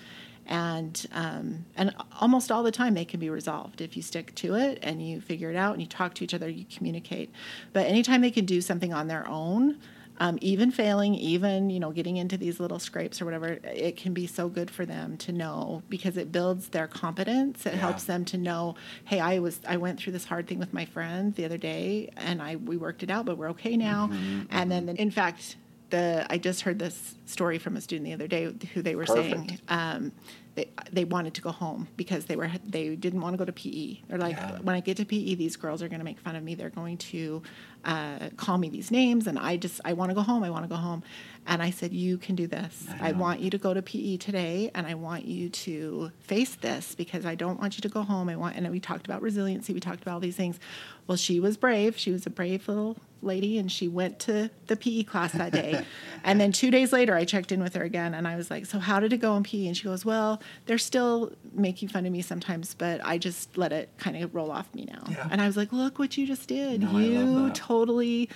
and 0.46 1.06
um, 1.12 1.64
and 1.74 1.94
almost 2.20 2.52
all 2.52 2.62
the 2.62 2.70
time 2.70 2.94
they 2.94 3.04
can 3.04 3.18
be 3.18 3.30
resolved 3.30 3.80
if 3.80 3.96
you 3.96 4.02
stick 4.02 4.34
to 4.36 4.54
it 4.54 4.78
and 4.82 5.06
you 5.06 5.20
figure 5.20 5.50
it 5.50 5.56
out 5.56 5.72
and 5.72 5.82
you 5.82 5.88
talk 5.88 6.14
to 6.14 6.24
each 6.24 6.34
other, 6.34 6.48
you 6.48 6.64
communicate. 6.72 7.30
But 7.72 7.86
anytime 7.86 8.20
they 8.20 8.30
can 8.30 8.44
do 8.44 8.60
something 8.60 8.92
on 8.92 9.08
their 9.08 9.26
own. 9.28 9.78
Um, 10.18 10.38
even 10.40 10.70
failing, 10.70 11.14
even 11.14 11.68
you 11.70 11.78
know, 11.80 11.90
getting 11.90 12.16
into 12.16 12.36
these 12.36 12.58
little 12.58 12.78
scrapes 12.78 13.20
or 13.20 13.24
whatever, 13.24 13.58
it 13.64 13.96
can 13.96 14.14
be 14.14 14.26
so 14.26 14.48
good 14.48 14.70
for 14.70 14.86
them 14.86 15.16
to 15.18 15.32
know 15.32 15.82
because 15.88 16.16
it 16.16 16.32
builds 16.32 16.68
their 16.70 16.86
competence. 16.86 17.66
It 17.66 17.74
Yeah. 17.74 17.80
helps 17.80 18.04
them 18.04 18.24
to 18.26 18.38
know, 18.38 18.76
hey, 19.04 19.20
I 19.20 19.38
was 19.40 19.60
I 19.68 19.76
went 19.76 19.98
through 20.00 20.14
this 20.14 20.24
hard 20.24 20.46
thing 20.46 20.58
with 20.58 20.72
my 20.72 20.84
friend 20.86 21.34
the 21.34 21.44
other 21.44 21.58
day, 21.58 22.10
and 22.16 22.40
I 22.40 22.56
we 22.56 22.76
worked 22.76 23.02
it 23.02 23.10
out, 23.10 23.26
but 23.26 23.36
we're 23.36 23.50
okay 23.50 23.76
now. 23.76 24.08
Mm-hmm, 24.08 24.42
and 24.50 24.70
then, 24.70 24.88
in 24.90 25.10
fact, 25.10 25.56
the 25.90 26.26
I 26.30 26.38
just 26.38 26.62
heard 26.62 26.78
this 26.78 27.14
story 27.26 27.58
from 27.58 27.76
a 27.76 27.80
student 27.80 28.06
the 28.06 28.12
other 28.14 28.26
day 28.26 28.52
who 28.74 28.82
they 28.82 28.96
were 28.96 29.06
saying 29.06 29.58
um, 29.68 30.12
they 30.56 30.70
they 30.90 31.04
wanted 31.04 31.34
to 31.34 31.42
go 31.42 31.52
home 31.52 31.86
because 31.96 32.24
they 32.24 32.34
were 32.34 32.50
they 32.66 32.96
didn't 32.96 33.20
want 33.20 33.34
to 33.34 33.38
go 33.38 33.44
to 33.44 33.52
PE. 33.52 33.98
They're 34.08 34.18
like, 34.18 34.36
Yeah. 34.36 34.58
when 34.62 34.74
I 34.74 34.80
get 34.80 34.96
to 34.96 35.04
PE, 35.04 35.34
these 35.36 35.54
girls 35.56 35.82
are 35.82 35.88
going 35.88 36.00
to 36.00 36.04
make 36.04 36.18
fun 36.18 36.34
of 36.34 36.42
me. 36.42 36.54
They're 36.54 36.70
going 36.70 36.96
to 36.98 37.42
uh, 37.84 38.30
call 38.36 38.58
me 38.58 38.68
these 38.68 38.90
names, 38.90 39.26
and 39.26 39.38
I 39.38 39.56
just 39.58 39.80
I 39.84 39.92
want 39.92 40.10
to 40.10 40.14
go 40.14 40.22
home. 40.22 40.42
I 40.42 40.50
want 40.50 40.64
to 40.64 40.68
go 40.68 40.76
home. 40.76 41.02
And 41.46 41.62
I 41.62 41.70
said, 41.70 41.92
you 41.92 42.18
can 42.18 42.34
do 42.34 42.48
this. 42.48 42.88
I, 43.00 43.12
know. 43.12 43.18
want 43.18 43.38
you 43.38 43.50
to 43.50 43.58
go 43.58 43.72
to 43.72 43.80
PE 43.80 44.16
today, 44.16 44.72
and 44.74 44.84
I 44.84 44.94
want 44.94 45.26
you 45.26 45.48
to 45.48 46.10
face 46.18 46.56
this 46.56 46.96
because 46.96 47.24
I 47.24 47.36
don't 47.36 47.60
want 47.60 47.76
you 47.76 47.82
to 47.82 47.88
go 47.88 48.02
home. 48.02 48.28
I 48.28 48.34
want, 48.34 48.56
and 48.56 48.68
we 48.68 48.80
talked 48.80 49.06
about 49.06 49.22
resiliency. 49.22 49.72
We 49.72 49.78
talked 49.78 50.02
about 50.02 50.14
all 50.14 50.20
these 50.20 50.34
things. 50.34 50.58
Well, 51.06 51.16
she 51.16 51.38
was 51.38 51.56
brave. 51.56 51.96
She 51.96 52.10
was 52.10 52.26
a 52.26 52.30
brave 52.30 52.66
little 52.66 52.96
lady, 53.22 53.58
and 53.58 53.70
she 53.70 53.88
went 53.88 54.18
to 54.20 54.50
the 54.66 54.76
PE 54.76 55.04
class 55.04 55.32
that 55.32 55.52
day. 55.52 55.84
and 56.24 56.40
then 56.40 56.52
two 56.52 56.70
days 56.70 56.92
later, 56.92 57.14
I 57.14 57.24
checked 57.24 57.52
in 57.52 57.62
with 57.62 57.74
her 57.74 57.82
again, 57.82 58.14
and 58.14 58.26
I 58.26 58.36
was 58.36 58.50
like, 58.50 58.66
"So 58.66 58.78
how 58.78 59.00
did 59.00 59.12
it 59.12 59.18
go 59.18 59.36
in 59.36 59.42
PE?" 59.42 59.66
And 59.66 59.76
she 59.76 59.84
goes, 59.84 60.04
"Well, 60.04 60.40
they're 60.66 60.78
still 60.78 61.32
making 61.52 61.88
fun 61.88 62.06
of 62.06 62.12
me 62.12 62.22
sometimes, 62.22 62.74
but 62.74 63.00
I 63.04 63.18
just 63.18 63.56
let 63.56 63.72
it 63.72 63.88
kind 63.98 64.16
of 64.16 64.34
roll 64.34 64.50
off 64.50 64.72
me 64.74 64.84
now." 64.84 65.04
Yeah. 65.10 65.28
And 65.30 65.40
I 65.40 65.46
was 65.46 65.56
like, 65.56 65.72
"Look 65.72 65.98
what 65.98 66.16
you 66.16 66.26
just 66.26 66.48
did! 66.48 66.82
No, 66.82 66.98
you 66.98 67.50
totally." 67.50 68.28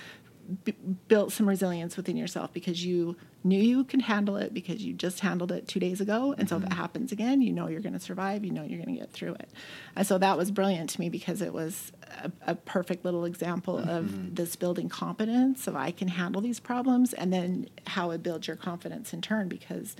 B- 0.63 0.75
built 1.07 1.31
some 1.31 1.47
resilience 1.47 1.97
within 1.97 2.17
yourself 2.17 2.53
because 2.53 2.83
you 2.85 3.15
knew 3.43 3.59
you 3.59 3.83
could 3.83 4.03
handle 4.03 4.35
it 4.35 4.53
because 4.53 4.83
you 4.83 4.93
just 4.93 5.21
handled 5.21 5.51
it 5.51 5.67
two 5.67 5.79
days 5.79 5.99
ago. 5.99 6.35
And 6.37 6.47
so 6.47 6.57
if 6.57 6.63
it 6.63 6.69
mm-hmm. 6.69 6.79
happens 6.79 7.11
again 7.11 7.41
you 7.41 7.53
know 7.53 7.67
you're 7.67 7.81
going 7.81 7.93
to 7.93 7.99
survive 7.99 8.43
you 8.45 8.51
know 8.51 8.63
you're 8.63 8.83
going 8.83 8.95
to 8.95 8.99
get 8.99 9.11
through 9.11 9.33
it. 9.33 9.49
And 9.95 10.05
so 10.05 10.17
that 10.17 10.37
was 10.37 10.51
brilliant 10.51 10.89
to 10.91 10.99
me 10.99 11.09
because 11.09 11.41
it 11.41 11.53
was 11.53 11.91
a, 12.23 12.31
a 12.47 12.55
perfect 12.55 13.05
little 13.05 13.25
example 13.25 13.77
of 13.77 14.05
mm-hmm. 14.05 14.35
this 14.35 14.55
building 14.55 14.89
competence 14.89 15.67
of 15.67 15.75
i 15.75 15.91
can 15.91 16.07
handle 16.07 16.41
these 16.41 16.59
problems 16.59 17.13
and 17.13 17.31
then 17.31 17.67
how 17.87 18.11
it 18.11 18.21
builds 18.21 18.47
your 18.47 18.57
confidence 18.57 19.13
in 19.13 19.21
turn 19.21 19.47
because 19.47 19.95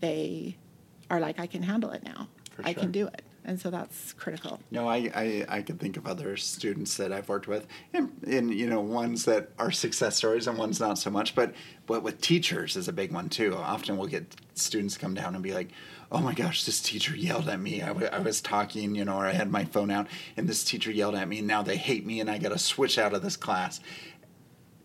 they 0.00 0.56
are 1.10 1.20
like 1.20 1.38
i 1.38 1.46
can 1.46 1.62
handle 1.62 1.90
it 1.90 2.02
now. 2.02 2.28
I 2.64 2.72
can 2.72 2.90
do 2.90 3.06
it 3.06 3.22
and 3.46 3.60
so 3.60 3.70
that's 3.70 4.12
critical. 4.12 4.60
No, 4.72 4.88
I, 4.88 5.10
I, 5.14 5.46
I 5.48 5.62
can 5.62 5.78
think 5.78 5.96
of 5.96 6.06
other 6.06 6.36
students 6.36 6.96
that 6.96 7.12
I've 7.12 7.28
worked 7.28 7.46
with, 7.46 7.66
and, 7.94 8.12
and 8.26 8.52
you 8.52 8.68
know 8.68 8.80
ones 8.80 9.24
that 9.24 9.50
are 9.58 9.70
success 9.70 10.16
stories 10.16 10.48
and 10.48 10.58
ones 10.58 10.80
not 10.80 10.98
so 10.98 11.10
much. 11.10 11.34
But 11.34 11.54
but 11.86 12.02
with 12.02 12.20
teachers 12.20 12.76
is 12.76 12.88
a 12.88 12.92
big 12.92 13.12
one 13.12 13.28
too. 13.28 13.54
Often 13.54 13.96
we'll 13.96 14.08
get 14.08 14.34
students 14.54 14.98
come 14.98 15.14
down 15.14 15.34
and 15.34 15.44
be 15.44 15.54
like, 15.54 15.70
"Oh 16.10 16.18
my 16.18 16.34
gosh, 16.34 16.64
this 16.64 16.82
teacher 16.82 17.16
yelled 17.16 17.48
at 17.48 17.60
me. 17.60 17.80
I, 17.82 17.88
w- 17.88 18.08
I 18.12 18.18
was 18.18 18.40
talking, 18.40 18.96
you 18.96 19.04
know, 19.04 19.16
or 19.16 19.26
I 19.26 19.32
had 19.32 19.50
my 19.50 19.64
phone 19.64 19.92
out, 19.92 20.08
and 20.36 20.48
this 20.48 20.64
teacher 20.64 20.90
yelled 20.90 21.14
at 21.14 21.28
me. 21.28 21.38
And 21.38 21.46
now 21.46 21.62
they 21.62 21.76
hate 21.76 22.04
me, 22.04 22.20
and 22.20 22.28
I 22.28 22.38
got 22.38 22.50
to 22.50 22.58
switch 22.58 22.98
out 22.98 23.14
of 23.14 23.22
this 23.22 23.36
class." 23.36 23.80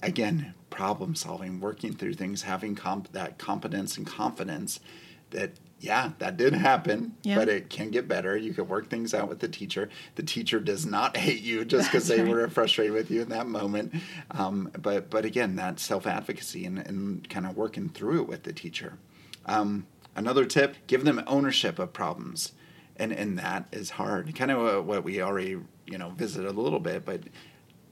Again, 0.03 0.55
problem 0.71 1.13
solving, 1.13 1.59
working 1.59 1.93
through 1.93 2.15
things, 2.15 2.41
having 2.41 2.73
comp- 2.75 3.11
that 3.11 3.37
competence 3.37 3.97
and 3.97 4.07
confidence 4.07 4.79
that 5.29 5.51
yeah, 5.81 6.11
that 6.19 6.37
did 6.37 6.53
happen, 6.53 7.15
yeah. 7.23 7.35
but 7.35 7.49
it 7.49 7.69
can 7.69 7.89
get 7.89 8.07
better. 8.07 8.37
You 8.37 8.53
can 8.53 8.67
work 8.67 8.87
things 8.87 9.15
out 9.15 9.27
with 9.27 9.39
the 9.39 9.47
teacher. 9.47 9.89
The 10.13 10.21
teacher 10.21 10.59
does 10.59 10.85
not 10.85 11.17
hate 11.25 11.41
you 11.41 11.65
just 11.65 11.91
because 11.91 12.07
they 12.07 12.21
right. 12.21 12.31
were 12.31 12.47
frustrated 12.49 12.93
with 12.93 13.09
you 13.09 13.23
in 13.23 13.29
that 13.29 13.47
moment. 13.47 13.93
Um, 14.29 14.71
but 14.79 15.09
but 15.09 15.25
again, 15.25 15.55
that 15.55 15.79
self 15.79 16.05
advocacy 16.05 16.65
and, 16.65 16.77
and 16.77 17.27
kind 17.29 17.47
of 17.47 17.57
working 17.57 17.89
through 17.89 18.21
it 18.21 18.27
with 18.27 18.43
the 18.43 18.53
teacher. 18.53 18.99
Um, 19.47 19.87
another 20.15 20.45
tip: 20.45 20.75
give 20.85 21.03
them 21.03 21.23
ownership 21.25 21.79
of 21.79 21.93
problems, 21.93 22.53
and 22.95 23.11
and 23.11 23.39
that 23.39 23.65
is 23.71 23.89
hard. 23.91 24.35
Kind 24.35 24.51
of 24.51 24.85
what 24.85 25.03
we 25.03 25.19
already 25.19 25.57
you 25.87 25.97
know 25.97 26.11
visited 26.11 26.47
a 26.47 26.61
little 26.61 26.79
bit, 26.79 27.05
but 27.05 27.21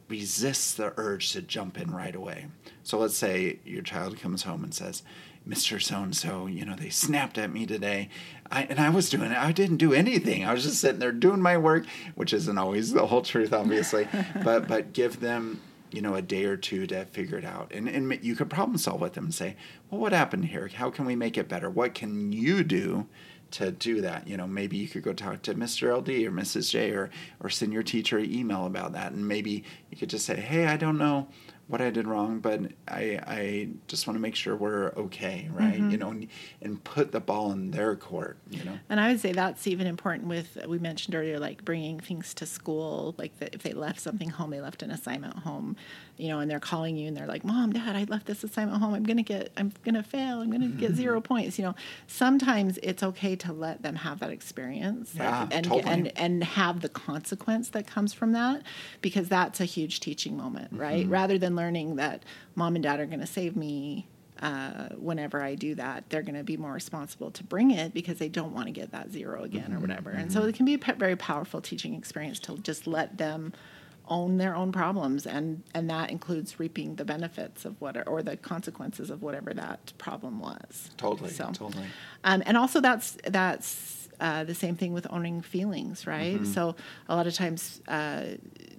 resist 0.10 0.78
the 0.78 0.94
urge 0.98 1.32
to 1.32 1.42
jump 1.42 1.80
in 1.80 1.92
right 1.92 2.16
away. 2.16 2.48
So 2.84 3.00
let's 3.00 3.16
say 3.16 3.60
your 3.64 3.84
child 3.84 4.20
comes 4.20 4.44
home 4.44 4.64
and 4.64 4.74
says, 4.74 5.04
Mr. 5.48 5.82
So 5.82 5.98
and 6.04 6.16
so, 6.16 6.48
you 6.48 6.66
know, 6.66 6.76
they 6.76 6.90
snapped 6.90 7.38
at 7.38 7.52
me 7.52 7.66
today. 7.66 8.10
I, 8.52 8.64
and 8.64 8.80
I 8.80 8.90
was 8.90 9.10
doing 9.10 9.32
it. 9.32 9.38
I 9.38 9.52
didn't 9.52 9.78
do 9.78 9.94
anything. 9.94 10.46
I 10.46 10.54
was 10.54 10.64
just 10.64 10.82
sitting 10.82 11.00
there 11.00 11.12
doing 11.12 11.42
my 11.42 11.58
work, 11.58 11.86
which 12.16 12.34
isn't 12.34 12.58
always 12.58 12.94
the 12.94 13.08
whole 13.08 13.22
truth, 13.22 13.54
obviously. 13.54 14.08
but 14.44 14.68
but 14.68 14.94
give 14.94 15.20
them, 15.20 15.62
you 15.92 16.02
know, 16.02 16.16
a 16.16 16.22
day 16.22 16.46
or 16.46 16.58
two 16.58 16.88
to 16.88 17.06
figure 17.06 17.38
it 17.38 17.46
out. 17.46 17.72
And, 17.74 17.88
and 17.88 18.24
you 18.24 18.36
could 18.36 18.50
problem 18.50 18.78
solve 18.78 19.02
with 19.02 19.14
them 19.14 19.26
and 19.26 19.34
say, 19.34 19.56
well, 19.90 20.02
what 20.02 20.14
happened 20.14 20.46
here? 20.46 20.70
How 20.74 20.90
can 20.90 21.06
we 21.06 21.16
make 21.16 21.38
it 21.38 21.48
better? 21.48 21.70
What 21.70 21.96
can 21.96 22.32
you 22.32 22.64
do 22.64 23.08
to 23.52 23.72
do 23.72 24.02
that. 24.02 24.28
You 24.28 24.38
know, 24.38 24.48
maybe 24.48 24.78
you 24.78 24.88
could 24.88 25.04
go 25.04 25.14
talk 25.14 25.42
to 25.44 25.56
Mr. 25.56 25.96
LD 25.98 26.10
or 26.10 26.32
Mrs. 26.32 26.70
J 26.70 26.92
or 26.92 27.10
or 27.40 27.50
send 27.50 27.74
your 27.74 27.84
teacher 27.84 28.18
an 28.18 28.32
email 28.32 28.66
about 28.66 28.94
that, 28.94 29.12
and 29.12 29.28
maybe 29.28 29.64
you 29.90 29.98
could 29.98 30.10
just 30.10 30.26
say, 30.26 30.40
"Hey, 30.40 30.68
I 30.68 30.78
don't 30.78 30.98
know 30.98 31.28
what 31.70 31.82
I 31.82 31.92
did 31.92 32.08
wrong, 32.08 32.40
but 32.40 32.62
I 32.88 33.20
I 33.28 33.70
just 33.88 34.08
want 34.08 34.16
to 34.16 34.22
make 34.22 34.36
sure 34.36 34.56
we're 34.56 34.88
okay, 34.98 35.48
right? 35.54 35.76
Mm-hmm. 35.76 35.92
You 35.92 35.98
know, 35.98 36.10
and, 36.10 36.28
and, 36.64 36.84
put 36.84 37.12
the 37.12 37.20
ball 37.20 37.52
in 37.52 37.70
their 37.70 37.96
court. 37.96 38.38
You 38.50 38.64
know, 38.64 38.80
and 38.90 39.00
I 39.00 39.12
would 39.12 39.20
say 39.20 39.34
that's 39.34 39.68
even 39.68 39.86
important 39.86 40.28
with 40.28 40.58
we 40.68 40.80
mentioned 40.80 41.14
earlier, 41.14 41.40
like 41.40 41.64
bringing 41.64 42.00
things 42.00 42.34
to 42.34 42.48
school. 42.48 43.14
Like 43.20 43.38
the, 43.38 43.54
if 43.54 43.62
they 43.62 43.74
left 43.74 44.00
something 44.00 44.32
home, 44.32 44.50
they 44.50 44.62
left 44.62 44.82
an 44.82 44.90
assignment 44.90 45.38
home, 45.38 45.76
you 46.20 46.28
know, 46.28 46.40
and 46.40 46.52
they're 46.52 46.60
calling 46.60 46.98
you 46.98 47.08
and 47.08 47.16
they're 47.16 47.28
like, 47.28 47.44
"Mom, 47.44 47.72
Dad, 47.72 47.96
I 47.96 48.04
left 48.04 48.26
this 48.26 48.44
assignment 48.44 48.82
home. 48.82 48.94
I'm 48.94 49.04
gonna 49.04 49.24
get, 49.24 49.52
I'm 49.58 49.72
gonna 49.84 50.04
fail. 50.04 50.42
I'm 50.42 50.52
gonna 50.52 50.66
mm-hmm. 50.66 50.80
get 50.80 50.94
zero 50.94 51.22
points." 51.22 51.58
You 51.58 51.66
know, 51.66 51.76
sometimes 52.08 52.78
it's 52.84 53.02
okay 53.04 53.36
to 53.38 53.54
let 53.54 53.82
them 53.82 53.96
have 53.96 54.20
that 54.20 54.30
experience, 54.30 55.14
yeah, 55.16 55.42
like, 55.42 55.56
and 55.56 55.66
totally. 55.66 55.92
and 55.92 56.18
and 56.18 56.44
have 56.44 56.82
the 56.82 56.90
consequence 56.90 57.70
that 57.70 57.88
comes 57.88 58.14
from 58.14 58.34
that, 58.34 58.64
because 59.02 59.30
that's 59.30 59.60
a 59.60 59.66
huge 59.66 60.00
teaching 60.00 60.36
moment, 60.36 60.70
right? 60.74 61.04
Mm-hmm. 61.04 61.14
Rather 61.14 61.38
than 61.38 61.56
learning 61.56 61.96
that 61.96 62.24
mom 62.56 62.76
and 62.76 62.84
dad 62.84 63.00
are 63.00 63.06
going 63.06 63.22
to 63.22 63.28
save 63.28 63.56
me 63.56 64.08
uh, 64.42 64.90
whenever 64.98 65.42
I 65.42 65.56
do 65.56 65.76
that, 65.76 66.10
they're 66.10 66.22
going 66.22 66.36
to 66.36 66.44
be 66.44 66.58
more 66.58 66.72
responsible 66.72 67.32
to 67.32 67.44
bring 67.44 67.72
it 67.72 67.94
because 67.94 68.20
they 68.20 68.30
don't 68.30 68.54
want 68.54 68.68
to 68.68 68.72
get 68.72 68.92
that 68.92 69.12
zero 69.12 69.44
again 69.44 69.64
mm-hmm, 69.64 69.78
or 69.78 69.80
whatever. 69.80 70.12
Mm-hmm. 70.12 70.20
And 70.20 70.32
so 70.32 70.44
it 70.44 70.56
can 70.56 70.66
be 70.66 70.76
a 70.76 70.94
very 70.96 71.16
powerful 71.16 71.62
teaching 71.62 71.94
experience 71.94 72.40
to 72.42 72.58
just 72.58 72.88
let 72.88 73.18
them 73.18 73.54
own 74.10 74.38
their 74.38 74.56
own 74.56 74.72
problems, 74.72 75.26
and 75.26 75.64
and 75.74 75.90
that 75.90 76.10
includes 76.10 76.60
reaping 76.60 76.96
the 76.96 77.06
benefits 77.06 77.66
of 77.66 77.80
what 77.80 78.08
or 78.08 78.22
the 78.22 78.38
consequences 78.38 79.10
of 79.10 79.22
whatever 79.22 79.54
that 79.54 79.94
problem 79.98 80.40
was. 80.40 80.92
Totally. 80.98 81.30
So, 81.30 81.46
totally. 81.54 81.86
Um, 82.24 82.44
and 82.46 82.58
also 82.58 82.82
that's 82.82 83.18
that's. 83.26 83.98
Uh, 84.22 84.44
the 84.44 84.54
same 84.54 84.76
thing 84.76 84.92
with 84.92 85.08
owning 85.12 85.42
feelings, 85.42 86.06
right? 86.06 86.36
Mm-hmm. 86.36 86.52
So 86.52 86.76
a 87.08 87.16
lot 87.16 87.26
of 87.26 87.34
times, 87.34 87.80
uh, 87.88 88.26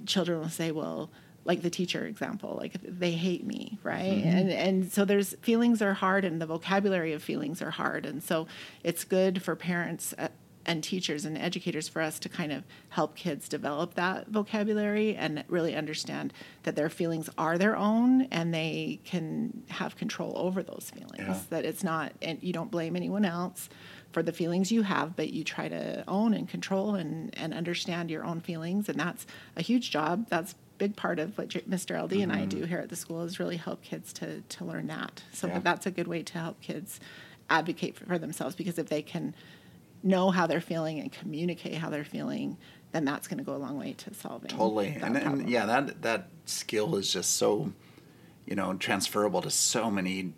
children 0.05 0.39
will 0.39 0.51
say, 0.51 0.71
"Well, 0.71 1.09
like 1.45 1.63
the 1.63 1.71
teacher 1.71 2.07
example 2.07 2.57
like 2.61 2.75
they 2.83 3.13
hate 3.13 3.45
me 3.45 3.79
right 3.83 4.03
mm-hmm. 4.03 4.29
and 4.29 4.51
and 4.51 4.93
so 4.93 5.05
there's 5.05 5.35
feelings 5.41 5.81
are 5.81 5.95
hard 5.95 6.25
and 6.25 6.41
the 6.41 6.47
vocabulary 6.47 7.13
of 7.13 7.23
feelings 7.23 7.63
are 7.63 7.71
hard 7.71 8.05
and 8.05 8.23
so 8.23 8.47
it's 8.85 9.05
good 9.05 9.43
for 9.43 9.57
parents 9.57 10.15
uh, 10.19 10.29
and 10.71 10.85
teachers 10.85 11.25
and 11.25 11.37
educators 11.37 11.89
for 11.89 12.01
us 12.01 12.21
to 12.21 12.29
kind 12.29 12.53
of 12.53 12.63
help 12.91 13.17
kids 13.17 13.49
develop 13.49 13.95
that 13.95 14.29
vocabulary 14.29 15.17
and 15.17 15.43
really 15.49 15.75
understand 15.75 16.33
that 16.63 16.77
their 16.77 16.89
feelings 16.89 17.29
are 17.37 17.59
their 17.59 17.77
own 17.77 18.23
and 18.31 18.55
they 18.55 19.01
can 19.05 19.65
have 19.69 19.97
control 19.97 20.33
over 20.37 20.63
those 20.63 20.93
feelings 20.95 21.19
yeah. 21.19 21.41
that 21.51 21.65
it's 21.65 21.83
not 21.83 22.13
and 22.23 22.41
you 22.41 22.53
don't 22.53 22.71
blame 22.71 22.95
anyone 22.95 23.25
else 23.25 23.69
for 24.13 24.23
the 24.23 24.33
feelings 24.33 24.71
you 24.71 24.83
have, 24.83 25.17
but 25.17 25.33
you 25.33 25.43
try 25.43 25.69
to 25.69 26.05
own 26.07 26.35
and 26.35 26.49
control 26.49 26.95
and, 26.95 27.37
and 27.37 27.53
understand 27.53 28.09
your 28.09 28.25
own 28.25 28.41
feelings. 28.41 28.89
And 28.89 28.99
that's 28.99 29.27
a 29.57 29.63
huge 29.63 29.91
job. 29.91 30.27
That's 30.31 30.55
big 30.79 30.95
part 30.95 31.19
of 31.19 31.37
what 31.37 31.49
Mr. 31.49 32.01
LD 32.01 32.13
mm-hmm. 32.13 32.23
and 32.23 32.33
I 32.33 32.45
do 32.45 32.59
mm-hmm. 32.59 32.67
here 32.67 32.79
at 32.79 32.91
the 32.91 32.97
school 32.97 33.23
is 33.23 33.41
really 33.41 33.57
help 33.57 33.83
kids 33.83 34.13
to 34.15 34.41
to 34.41 34.65
learn 34.65 34.87
that. 34.87 35.25
So 35.33 35.49
yeah. 35.49 35.59
that's 35.59 35.87
a 35.87 35.91
good 35.91 36.07
way 36.07 36.23
to 36.23 36.39
help 36.39 36.61
kids 36.61 37.01
advocate 37.51 37.97
for, 37.97 38.07
for 38.07 38.19
themselves 38.19 38.55
because 38.55 38.79
if 38.79 38.89
they 38.89 39.03
can 39.03 39.35
know 40.03 40.31
how 40.31 40.47
they're 40.47 40.61
feeling 40.61 41.01
and 41.01 41.13
communicate 41.13 41.75
how 41.75 41.91
they're 41.91 42.05
feeling, 42.05 42.57
then 42.93 43.05
that's 43.05 43.29
going 43.29 43.39
to 43.39 43.45
go 43.45 43.55
a 43.55 43.59
long 43.59 43.79
way 43.79 43.93
to 43.95 44.15
solving. 44.15 44.51
It. 44.51 44.55
Totally, 44.55 44.89
and, 45.01 45.17
and 45.17 45.49
yeah, 45.49 45.67
that 45.67 46.03
that 46.03 46.29
skill 46.47 46.97
is 46.97 47.13
just 47.13 47.37
so, 47.37 47.73
you 48.47 48.57
know, 48.57 48.75
transferable 48.75 49.43
to 49.43 49.51
so 49.51 49.91
many 49.91 50.33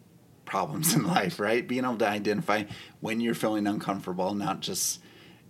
problems 0.45 0.95
in 0.95 1.04
life, 1.07 1.40
right? 1.40 1.66
Being 1.66 1.85
able 1.85 1.99
to 1.99 2.09
identify 2.09 2.64
when 3.00 3.21
you're 3.21 3.35
feeling 3.35 3.66
uncomfortable, 3.66 4.35
not 4.35 4.61
just 4.61 5.00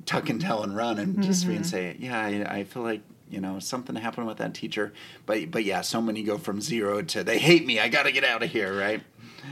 tuck 0.07 0.29
and 0.29 0.41
tell 0.41 0.63
and 0.63 0.77
run, 0.77 0.99
and 0.99 1.23
just 1.23 1.43
mm-hmm. 1.43 1.51
being 1.51 1.65
say, 1.65 1.97
yeah, 1.99 2.21
I, 2.21 2.59
I 2.59 2.65
feel 2.65 2.83
like 2.83 3.03
you 3.33 3.41
know 3.41 3.59
something 3.59 3.97
happened 3.97 4.27
with 4.27 4.37
that 4.37 4.53
teacher 4.53 4.93
but 5.25 5.51
but 5.51 5.65
yeah 5.65 5.81
so 5.81 6.03
many 6.03 6.23
go 6.23 6.37
from 6.37 6.61
zero 6.61 7.01
to 7.01 7.25
they 7.25 7.39
hate 7.39 7.65
me 7.65 7.81
i 7.81 7.89
got 7.89 8.03
to 8.03 8.13
get 8.13 8.25
out 8.25 8.43
of 8.43 8.51
here 8.51 8.79
right 8.79 9.03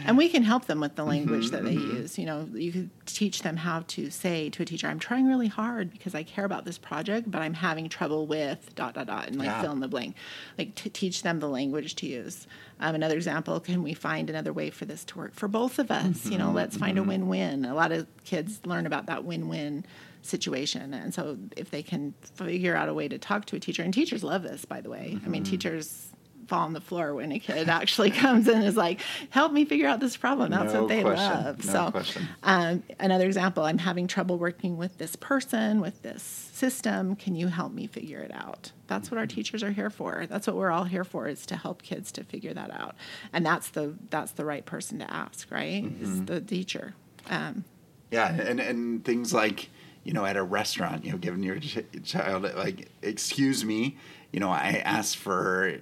and 0.05 0.17
we 0.17 0.29
can 0.29 0.43
help 0.43 0.67
them 0.67 0.81
with 0.81 0.97
the 0.97 1.05
language 1.05 1.47
mm-hmm, 1.47 1.57
that 1.57 1.65
they 1.65 1.75
mm-hmm. 1.75 1.97
use 1.97 2.19
you 2.19 2.27
know 2.27 2.49
you 2.53 2.73
could 2.73 2.91
teach 3.07 3.43
them 3.43 3.57
how 3.57 3.85
to 3.87 4.11
say 4.11 4.49
to 4.51 4.63
a 4.63 4.67
teacher 4.67 4.87
i'm 4.87 4.99
trying 4.99 5.27
really 5.27 5.49
hard 5.49 5.91
because 5.91 6.15
i 6.15 6.23
care 6.23 6.45
about 6.45 6.65
this 6.65 6.79
project 6.79 7.31
but 7.31 7.43
i'm 7.43 7.55
having 7.55 7.89
trouble 7.89 8.27
with 8.27 8.75
dot 8.75 8.95
dot 8.95 9.07
dot 9.07 9.29
and 9.29 9.37
like 9.37 9.47
yeah. 9.47 9.61
fill 9.61 9.73
in 9.73 9.81
the 9.81 9.89
blank 9.89 10.15
like 10.59 10.75
to 10.75 10.89
teach 10.89 11.23
them 11.23 11.41
the 11.41 11.49
language 11.49 11.95
to 11.95 12.07
use 12.07 12.47
um, 12.81 12.95
another 12.95 13.17
example 13.17 13.59
can 13.61 13.83
we 13.83 13.95
find 13.95 14.31
another 14.31 14.53
way 14.53 14.71
for 14.71 14.85
this 14.85 15.05
to 15.05 15.19
work 15.19 15.35
for 15.35 15.49
both 15.49 15.79
of 15.79 15.91
us 15.91 16.05
mm-hmm, 16.05 16.33
you 16.33 16.39
know 16.39 16.47
mm-hmm, 16.47 16.57
let's 16.57 16.77
find 16.77 16.99
a 16.99 17.01
mm-hmm. 17.01 17.11
win-win 17.11 17.65
a 17.65 17.75
lot 17.75 17.93
of 17.93 18.07
kids 18.25 18.61
learn 18.65 18.87
about 18.87 19.07
that 19.07 19.25
win-win 19.25 19.85
situation. 20.23 20.93
And 20.95 21.15
so 21.15 21.39
if 21.57 21.71
they 21.71 21.83
can 21.83 22.15
figure 22.35 22.77
out 22.77 22.89
a 22.89 22.95
way 22.95 23.09
to 23.09 23.19
talk 23.19 23.47
to 23.47 23.57
a 23.57 23.61
teacher, 23.61 23.83
and 23.83 23.93
teachers 23.93 24.23
love 24.23 24.43
this, 24.43 24.65
by 24.65 24.81
the 24.81 24.91
way. 24.91 25.13
Mm-hmm. 25.15 25.27
I 25.27 25.29
mean, 25.29 25.43
mm-hmm. 25.43 25.51
teachers 25.51 26.09
fall 26.51 26.65
on 26.65 26.73
the 26.73 26.81
floor 26.81 27.15
when 27.15 27.31
a 27.31 27.39
kid 27.39 27.69
actually 27.81 28.11
comes 28.11 28.49
in 28.49 28.57
and 28.57 28.65
is 28.65 28.77
like, 28.77 29.01
"Help 29.31 29.53
me 29.53 29.65
figure 29.65 29.89
out 29.89 30.01
this 30.01 30.17
problem." 30.17 30.51
That's 30.51 30.75
no 30.75 30.81
what 30.81 30.89
they 30.89 31.03
question. 31.03 31.45
love. 31.45 31.65
No 31.65 32.03
so, 32.03 32.21
um, 32.43 32.83
another 32.99 33.27
example: 33.27 33.63
I'm 33.63 33.79
having 33.79 34.09
trouble 34.09 34.37
working 34.37 34.77
with 34.77 34.99
this 34.99 35.17
person, 35.17 35.81
with 35.81 36.03
this 36.03 36.23
system. 36.23 37.15
Can 37.17 37.37
you 37.37 37.47
help 37.47 37.73
me 37.73 37.87
figure 37.87 38.19
it 38.19 38.33
out? 38.35 38.73
That's 38.89 39.11
what 39.11 39.19
our 39.19 39.27
mm-hmm. 39.27 39.37
teachers 39.37 39.63
are 39.63 39.71
here 39.71 39.91
for. 39.91 40.27
That's 40.29 40.47
what 40.47 40.57
we're 40.57 40.73
all 40.73 40.85
here 40.85 41.05
for: 41.05 41.29
is 41.29 41.47
to 41.47 41.57
help 41.57 41.83
kids 41.83 42.11
to 42.13 42.25
figure 42.25 42.53
that 42.53 42.73
out. 42.73 42.97
And 43.33 43.47
that's 43.47 43.71
the 43.71 43.95
that's 44.11 44.33
the 44.33 44.45
right 44.45 44.67
person 44.67 44.99
to 44.99 45.11
ask, 45.11 45.51
right? 45.51 45.85
Mm-hmm. 45.85 46.05
Is 46.05 46.25
the 46.25 46.41
teacher. 46.41 46.95
Um, 47.31 47.65
yeah, 48.11 48.29
and 48.29 48.59
and 48.59 49.05
things 49.05 49.33
like 49.33 49.71
you 50.03 50.13
know, 50.13 50.25
at 50.25 50.37
a 50.37 50.43
restaurant, 50.43 51.05
you 51.05 51.13
know, 51.13 51.19
giving 51.19 51.43
your 51.43 51.61
ch- 51.61 51.85
child 52.05 52.43
like, 52.57 52.89
excuse 53.03 53.65
me, 53.65 53.99
you 54.33 54.41
know, 54.41 54.49
I 54.49 54.83
asked 54.85 55.17
for 55.17 55.81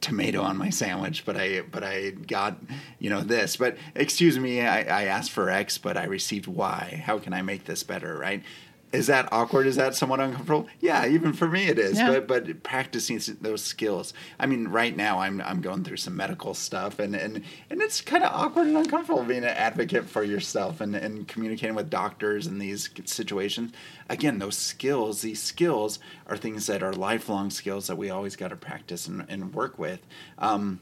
tomato 0.00 0.42
on 0.42 0.56
my 0.56 0.70
sandwich, 0.70 1.24
but 1.24 1.36
I 1.36 1.62
but 1.62 1.82
I 1.82 2.10
got 2.10 2.58
you 2.98 3.10
know 3.10 3.20
this. 3.20 3.56
But 3.56 3.76
excuse 3.94 4.38
me, 4.38 4.60
I, 4.60 4.80
I 4.82 5.04
asked 5.04 5.30
for 5.30 5.50
X, 5.50 5.78
but 5.78 5.96
I 5.96 6.04
received 6.04 6.46
Y. 6.46 7.02
How 7.04 7.18
can 7.18 7.32
I 7.32 7.42
make 7.42 7.64
this 7.64 7.82
better? 7.82 8.16
Right? 8.16 8.42
Is 8.90 9.08
that 9.08 9.30
awkward? 9.32 9.66
Is 9.66 9.76
that 9.76 9.94
somewhat 9.94 10.20
uncomfortable? 10.20 10.66
Yeah, 10.80 11.06
even 11.06 11.32
for 11.34 11.46
me 11.46 11.66
it 11.66 11.78
is. 11.78 11.98
Yeah. 11.98 12.20
But 12.20 12.26
but 12.26 12.62
practicing 12.62 13.20
those 13.40 13.62
skills. 13.62 14.14
I 14.38 14.46
mean, 14.46 14.68
right 14.68 14.96
now 14.96 15.18
I'm 15.18 15.42
I'm 15.42 15.60
going 15.60 15.84
through 15.84 15.98
some 15.98 16.16
medical 16.16 16.54
stuff, 16.54 16.98
and 16.98 17.14
and 17.14 17.42
and 17.68 17.82
it's 17.82 18.00
kind 18.00 18.24
of 18.24 18.32
awkward 18.32 18.66
and 18.68 18.76
uncomfortable 18.76 19.24
being 19.24 19.44
an 19.44 19.50
advocate 19.50 20.08
for 20.08 20.22
yourself 20.22 20.80
and 20.80 20.96
and 20.96 21.28
communicating 21.28 21.76
with 21.76 21.90
doctors 21.90 22.46
in 22.46 22.58
these 22.58 22.88
situations. 23.04 23.72
Again, 24.08 24.38
those 24.38 24.56
skills, 24.56 25.20
these 25.20 25.42
skills 25.42 25.98
are 26.26 26.36
things 26.36 26.66
that 26.66 26.82
are 26.82 26.94
lifelong 26.94 27.50
skills 27.50 27.88
that 27.88 27.96
we 27.96 28.08
always 28.08 28.36
got 28.36 28.48
to 28.48 28.56
practice 28.56 29.06
and, 29.06 29.26
and 29.28 29.52
work 29.52 29.78
with. 29.78 30.00
Um, 30.38 30.80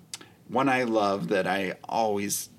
one 0.48 0.68
I 0.68 0.84
love 0.84 1.28
that 1.28 1.46
I 1.46 1.74
always 1.88 2.50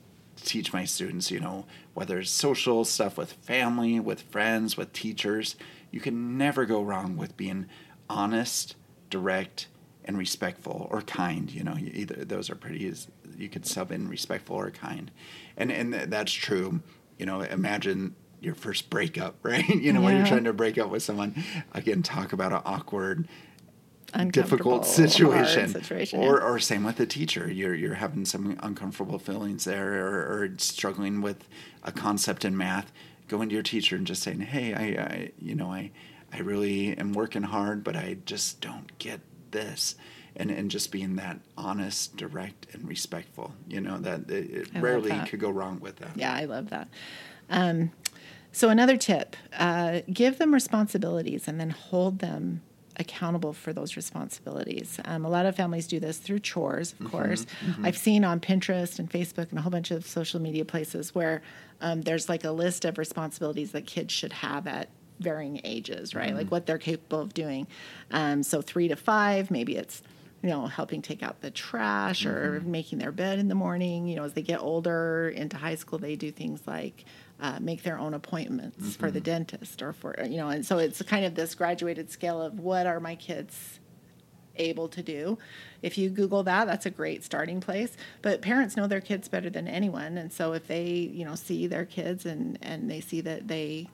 teach 0.44 0.74
my 0.74 0.86
students, 0.86 1.32
you 1.32 1.39
know, 1.39 1.66
whether 1.98 2.20
it's 2.20 2.30
social 2.30 2.86
stuff 2.86 3.18
with 3.18 3.34
family, 3.34 4.00
with 4.00 4.22
friends, 4.22 4.77
with 4.77 4.94
teachers, 4.94 5.56
you 5.89 6.00
can 6.00 6.38
never 6.38 6.63
go 6.63 6.80
wrong 6.80 7.18
with 7.18 7.36
being 7.36 7.66
honest, 8.08 8.75
direct, 9.10 9.66
and 10.06 10.16
respectful 10.16 10.88
or 10.92 11.01
kind. 11.01 11.50
You 11.51 11.63
know, 11.63 11.75
either 11.75 12.24
those 12.24 12.51
are 12.51 12.56
pretty. 12.56 12.94
You 13.36 13.50
could 13.50 13.66
sub 13.66 13.92
in 13.92 14.08
respectful 14.10 14.58
or 14.58 14.70
kind, 14.70 15.10
and 15.58 15.72
and 15.72 15.92
that's 15.92 16.32
true. 16.32 16.82
You 17.18 17.25
know, 17.25 17.42
imagine 17.42 18.16
your 18.42 18.54
first 18.54 18.92
breakup, 18.92 19.38
right? 19.42 19.68
You 19.68 19.92
know, 19.92 20.01
yeah. 20.01 20.06
when 20.06 20.18
you're 20.18 20.27
trying 20.27 20.44
to 20.44 20.54
break 20.54 20.77
up 20.77 20.92
with 20.92 21.01
someone. 21.01 21.44
Again, 21.74 22.04
talk 22.04 22.32
about 22.32 22.54
an 22.54 22.62
awkward 22.63 23.27
difficult 24.31 24.85
situation, 24.85 25.69
situation 25.69 26.19
or, 26.19 26.37
yeah. 26.37 26.45
or 26.45 26.59
same 26.59 26.83
with 26.83 26.97
the 26.97 27.05
teacher. 27.05 27.51
You're 27.51 27.75
you're 27.75 27.95
having 27.95 28.25
some 28.25 28.57
uncomfortable 28.63 29.19
feelings 29.19 29.65
there 29.65 30.05
or, 30.05 30.43
or, 30.43 30.49
struggling 30.57 31.21
with 31.21 31.47
a 31.83 31.91
concept 31.91 32.45
in 32.45 32.55
math. 32.55 32.91
Going 33.27 33.49
to 33.49 33.53
your 33.53 33.63
teacher 33.63 33.95
and 33.97 34.07
just 34.07 34.23
saying 34.23 34.39
hey 34.41 34.73
I, 34.73 35.03
I 35.03 35.31
you 35.39 35.55
know 35.55 35.71
I 35.71 35.91
I 36.31 36.39
really 36.39 36.97
am 36.97 37.13
working 37.13 37.43
hard 37.43 37.83
but 37.83 37.95
I 37.95 38.17
just 38.25 38.61
don't 38.61 38.97
get 38.99 39.21
this. 39.51 39.95
And 40.39 40.51
and 40.51 40.69
just 40.69 40.91
being 40.91 41.15
that 41.15 41.39
honest 41.57 42.15
direct 42.15 42.67
and 42.73 42.87
respectful 42.87 43.53
you 43.67 43.81
know 43.81 43.97
that 43.97 44.29
it, 44.29 44.67
it 44.73 44.81
rarely 44.81 45.09
that. 45.09 45.27
could 45.27 45.39
go 45.39 45.49
wrong 45.49 45.79
with 45.79 45.97
that 45.97 46.11
yeah 46.15 46.33
I 46.33 46.45
love 46.45 46.69
that. 46.69 46.87
Um, 47.49 47.91
so 48.51 48.69
another 48.69 48.97
tip 48.97 49.35
uh, 49.57 50.01
give 50.11 50.37
them 50.37 50.53
responsibilities 50.53 51.47
and 51.47 51.59
then 51.59 51.71
hold 51.71 52.19
them 52.19 52.61
accountable 52.98 53.54
for 53.54 53.74
those 53.74 53.96
responsibilities. 53.96 55.00
Um, 55.06 55.25
a 55.25 55.30
lot 55.30 55.46
of 55.46 55.56
families 55.56 55.88
do 55.88 56.00
this 56.00 56.18
through 56.18 56.39
chores, 56.39 56.94
of 56.94 57.00
mm-hmm, 57.00 57.08
course. 57.10 57.46
Mm-hmm. 57.66 57.86
I've 57.86 57.98
seen 57.98 58.24
on 58.24 58.39
Pinterest 58.39 59.00
and 59.00 59.10
Facebook 59.10 59.50
and 59.50 59.60
a 59.60 59.62
whole 59.62 59.72
bunch 59.72 59.92
of 59.92 60.06
social 60.06 60.42
media 60.42 60.66
places 60.66 61.13
where 61.13 61.42
um, 61.82 62.01
there's 62.01 62.27
like 62.27 62.44
a 62.44 62.51
list 62.51 62.86
of 62.86 62.98
responsibilities 62.98 63.72
that 63.72 63.86
kids 63.86 64.13
should 64.13 64.34
have 64.34 64.68
at 64.68 64.89
varying 65.20 65.62
ages, 65.63 66.16
right? 66.16 66.30
Mm-hmm. 66.30 66.38
Like 66.38 66.51
what 66.51 66.66
they're 66.66 66.77
capable 66.77 67.22
of 67.22 67.34
doing. 67.34 67.68
Um, 68.12 68.44
so 68.44 68.62
three 68.62 68.88
to 68.88 68.96
five, 68.96 69.51
maybe 69.51 69.75
it's 69.75 70.01
you 70.44 70.50
know 70.50 70.68
helping 70.68 71.01
take 71.01 71.24
out 71.24 71.42
the 71.42 71.50
trash 71.50 72.25
or 72.25 72.60
mm-hmm. 72.60 72.72
making 72.72 73.00
their 73.00 73.12
bed 73.12 73.39
in 73.39 73.48
the 73.48 73.56
morning. 73.56 74.08
You 74.08 74.16
know, 74.16 74.24
as 74.24 74.34
they 74.34 74.42
get 74.42 74.60
older 74.60 75.30
into 75.30 75.58
high 75.58 75.75
school, 75.75 76.00
they 76.00 76.16
do 76.16 76.32
things 76.32 76.62
like 76.66 77.06
uh, 77.39 77.60
make 77.62 77.84
their 77.84 78.00
own 78.00 78.13
appointments 78.13 78.77
mm-hmm. 78.77 78.89
for 78.91 79.12
the 79.12 79.20
mm-hmm. 79.20 79.25
dentist 79.25 79.82
or 79.82 79.94
for 79.94 80.15
you 80.24 80.38
know 80.38 80.50
and 80.50 80.65
so 80.65 80.77
it's 80.77 81.01
kind 81.03 81.25
of 81.25 81.36
this 81.36 81.56
graduated 81.56 82.10
scale 82.10 82.41
of 82.41 82.60
what 82.60 82.88
are 82.88 83.00
my 83.00 83.15
kids 83.15 83.79
able 84.56 84.88
to 84.88 85.03
do 85.03 85.38
if 85.84 86.00
you 86.00 86.10
google 86.10 86.41
that 86.41 86.65
that's 86.65 86.88
a 86.88 86.89
great 86.89 87.24
starting 87.24 87.62
place 87.62 87.96
but 88.24 88.41
parents 88.41 88.75
know 88.75 88.88
their 88.88 89.01
kids 89.01 89.27
better 89.27 89.51
than 89.51 89.67
anyone 89.67 90.17
and 90.17 90.34
so 90.34 90.53
if 90.53 90.65
they 90.67 90.88
you 90.88 91.24
know 91.24 91.36
see 91.36 91.67
their 91.67 91.86
kids 91.86 92.25
and 92.25 92.58
and 92.63 92.89
they 92.89 93.00
see 93.00 93.22
that 93.22 93.48
they 93.48 93.88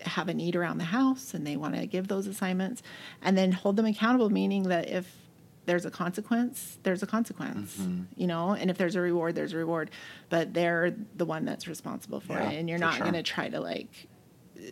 have 0.00 0.28
a 0.28 0.34
need 0.34 0.56
around 0.56 0.78
the 0.78 0.84
house 0.84 1.34
and 1.34 1.46
they 1.46 1.56
want 1.56 1.74
to 1.74 1.86
give 1.86 2.08
those 2.08 2.26
assignments 2.26 2.82
and 3.20 3.36
then 3.36 3.52
hold 3.52 3.76
them 3.76 3.84
accountable 3.84 4.30
meaning 4.30 4.62
that 4.64 4.88
if 4.88 5.27
there's 5.68 5.84
a 5.84 5.90
consequence, 5.90 6.78
there's 6.82 7.02
a 7.02 7.06
consequence, 7.06 7.76
mm-hmm. 7.76 8.04
you 8.16 8.26
know, 8.26 8.52
and 8.52 8.70
if 8.70 8.78
there's 8.78 8.96
a 8.96 9.00
reward, 9.02 9.34
there's 9.34 9.52
a 9.52 9.56
reward, 9.58 9.90
but 10.30 10.54
they're 10.54 10.96
the 11.14 11.26
one 11.26 11.44
that's 11.44 11.68
responsible 11.68 12.20
for 12.20 12.32
yeah, 12.32 12.50
it. 12.50 12.58
And 12.58 12.70
you're 12.70 12.78
not 12.78 12.94
sure. 12.94 13.02
going 13.02 13.14
to 13.14 13.22
try 13.22 13.50
to 13.50 13.60
like 13.60 14.08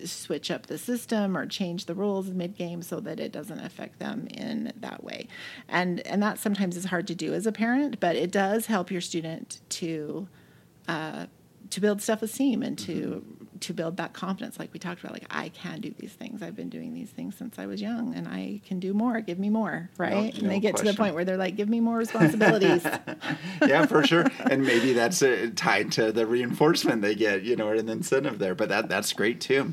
switch 0.06 0.50
up 0.50 0.66
the 0.66 0.78
system 0.78 1.36
or 1.36 1.44
change 1.46 1.84
the 1.84 1.94
rules 1.94 2.30
mid 2.30 2.56
game 2.56 2.80
so 2.80 2.98
that 3.00 3.20
it 3.20 3.30
doesn't 3.30 3.60
affect 3.60 3.98
them 3.98 4.26
in 4.28 4.72
that 4.80 5.04
way. 5.04 5.28
And 5.68 6.00
and 6.06 6.22
that 6.22 6.38
sometimes 6.38 6.78
is 6.78 6.86
hard 6.86 7.06
to 7.08 7.14
do 7.14 7.34
as 7.34 7.46
a 7.46 7.52
parent, 7.52 8.00
but 8.00 8.16
it 8.16 8.32
does 8.32 8.64
help 8.64 8.90
your 8.90 9.02
student 9.02 9.60
to 9.68 10.28
uh, 10.88 11.26
to 11.68 11.80
build 11.80 12.00
self-esteem 12.00 12.62
and 12.62 12.78
to 12.78 12.92
mm-hmm 12.92 13.45
to 13.60 13.75
build 13.75 13.96
that 13.96 14.12
confidence. 14.12 14.58
Like 14.58 14.72
we 14.72 14.78
talked 14.78 15.00
about 15.00 15.12
like 15.12 15.26
i 15.30 15.48
can 15.50 15.80
do 15.80 15.94
these 15.98 16.12
things. 16.12 16.42
I've 16.42 16.56
been 16.56 16.68
doing 16.68 16.94
these 16.94 17.10
things 17.10 17.36
since 17.36 17.58
i 17.58 17.66
was 17.66 17.80
young 17.80 18.14
and 18.14 18.28
i 18.28 18.60
can 18.66 18.80
do 18.80 18.94
more. 18.94 19.20
Give 19.20 19.38
me 19.38 19.50
more 19.50 19.90
right? 19.98 20.12
No, 20.12 20.18
and 20.18 20.42
no 20.42 20.48
they 20.48 20.60
get 20.60 20.75
question. 20.75 20.86
to 20.86 20.92
the 20.92 20.98
point 20.98 21.14
where 21.14 21.25
they're 21.25 21.36
like 21.36 21.56
give 21.56 21.68
me 21.68 21.80
more 21.80 21.96
responsibilities. 22.06 22.86
Yeah 23.66 23.86
for 23.86 24.04
sure. 24.06 24.26
And 24.50 24.64
maybe 24.64 24.92
that's 24.92 25.22
uh, 25.22 25.50
tied 25.56 25.92
to 25.92 26.12
the 26.12 26.26
reinforcement 26.26 27.02
they 27.02 27.14
get 27.14 27.42
you 27.42 27.56
know 27.56 27.68
or 27.68 27.75
an 27.75 27.88
incentive 27.88 28.38
there 28.38 28.54
but 28.54 28.68
that 28.68 28.88
that's 28.88 29.12
great 29.12 29.40
too. 29.40 29.72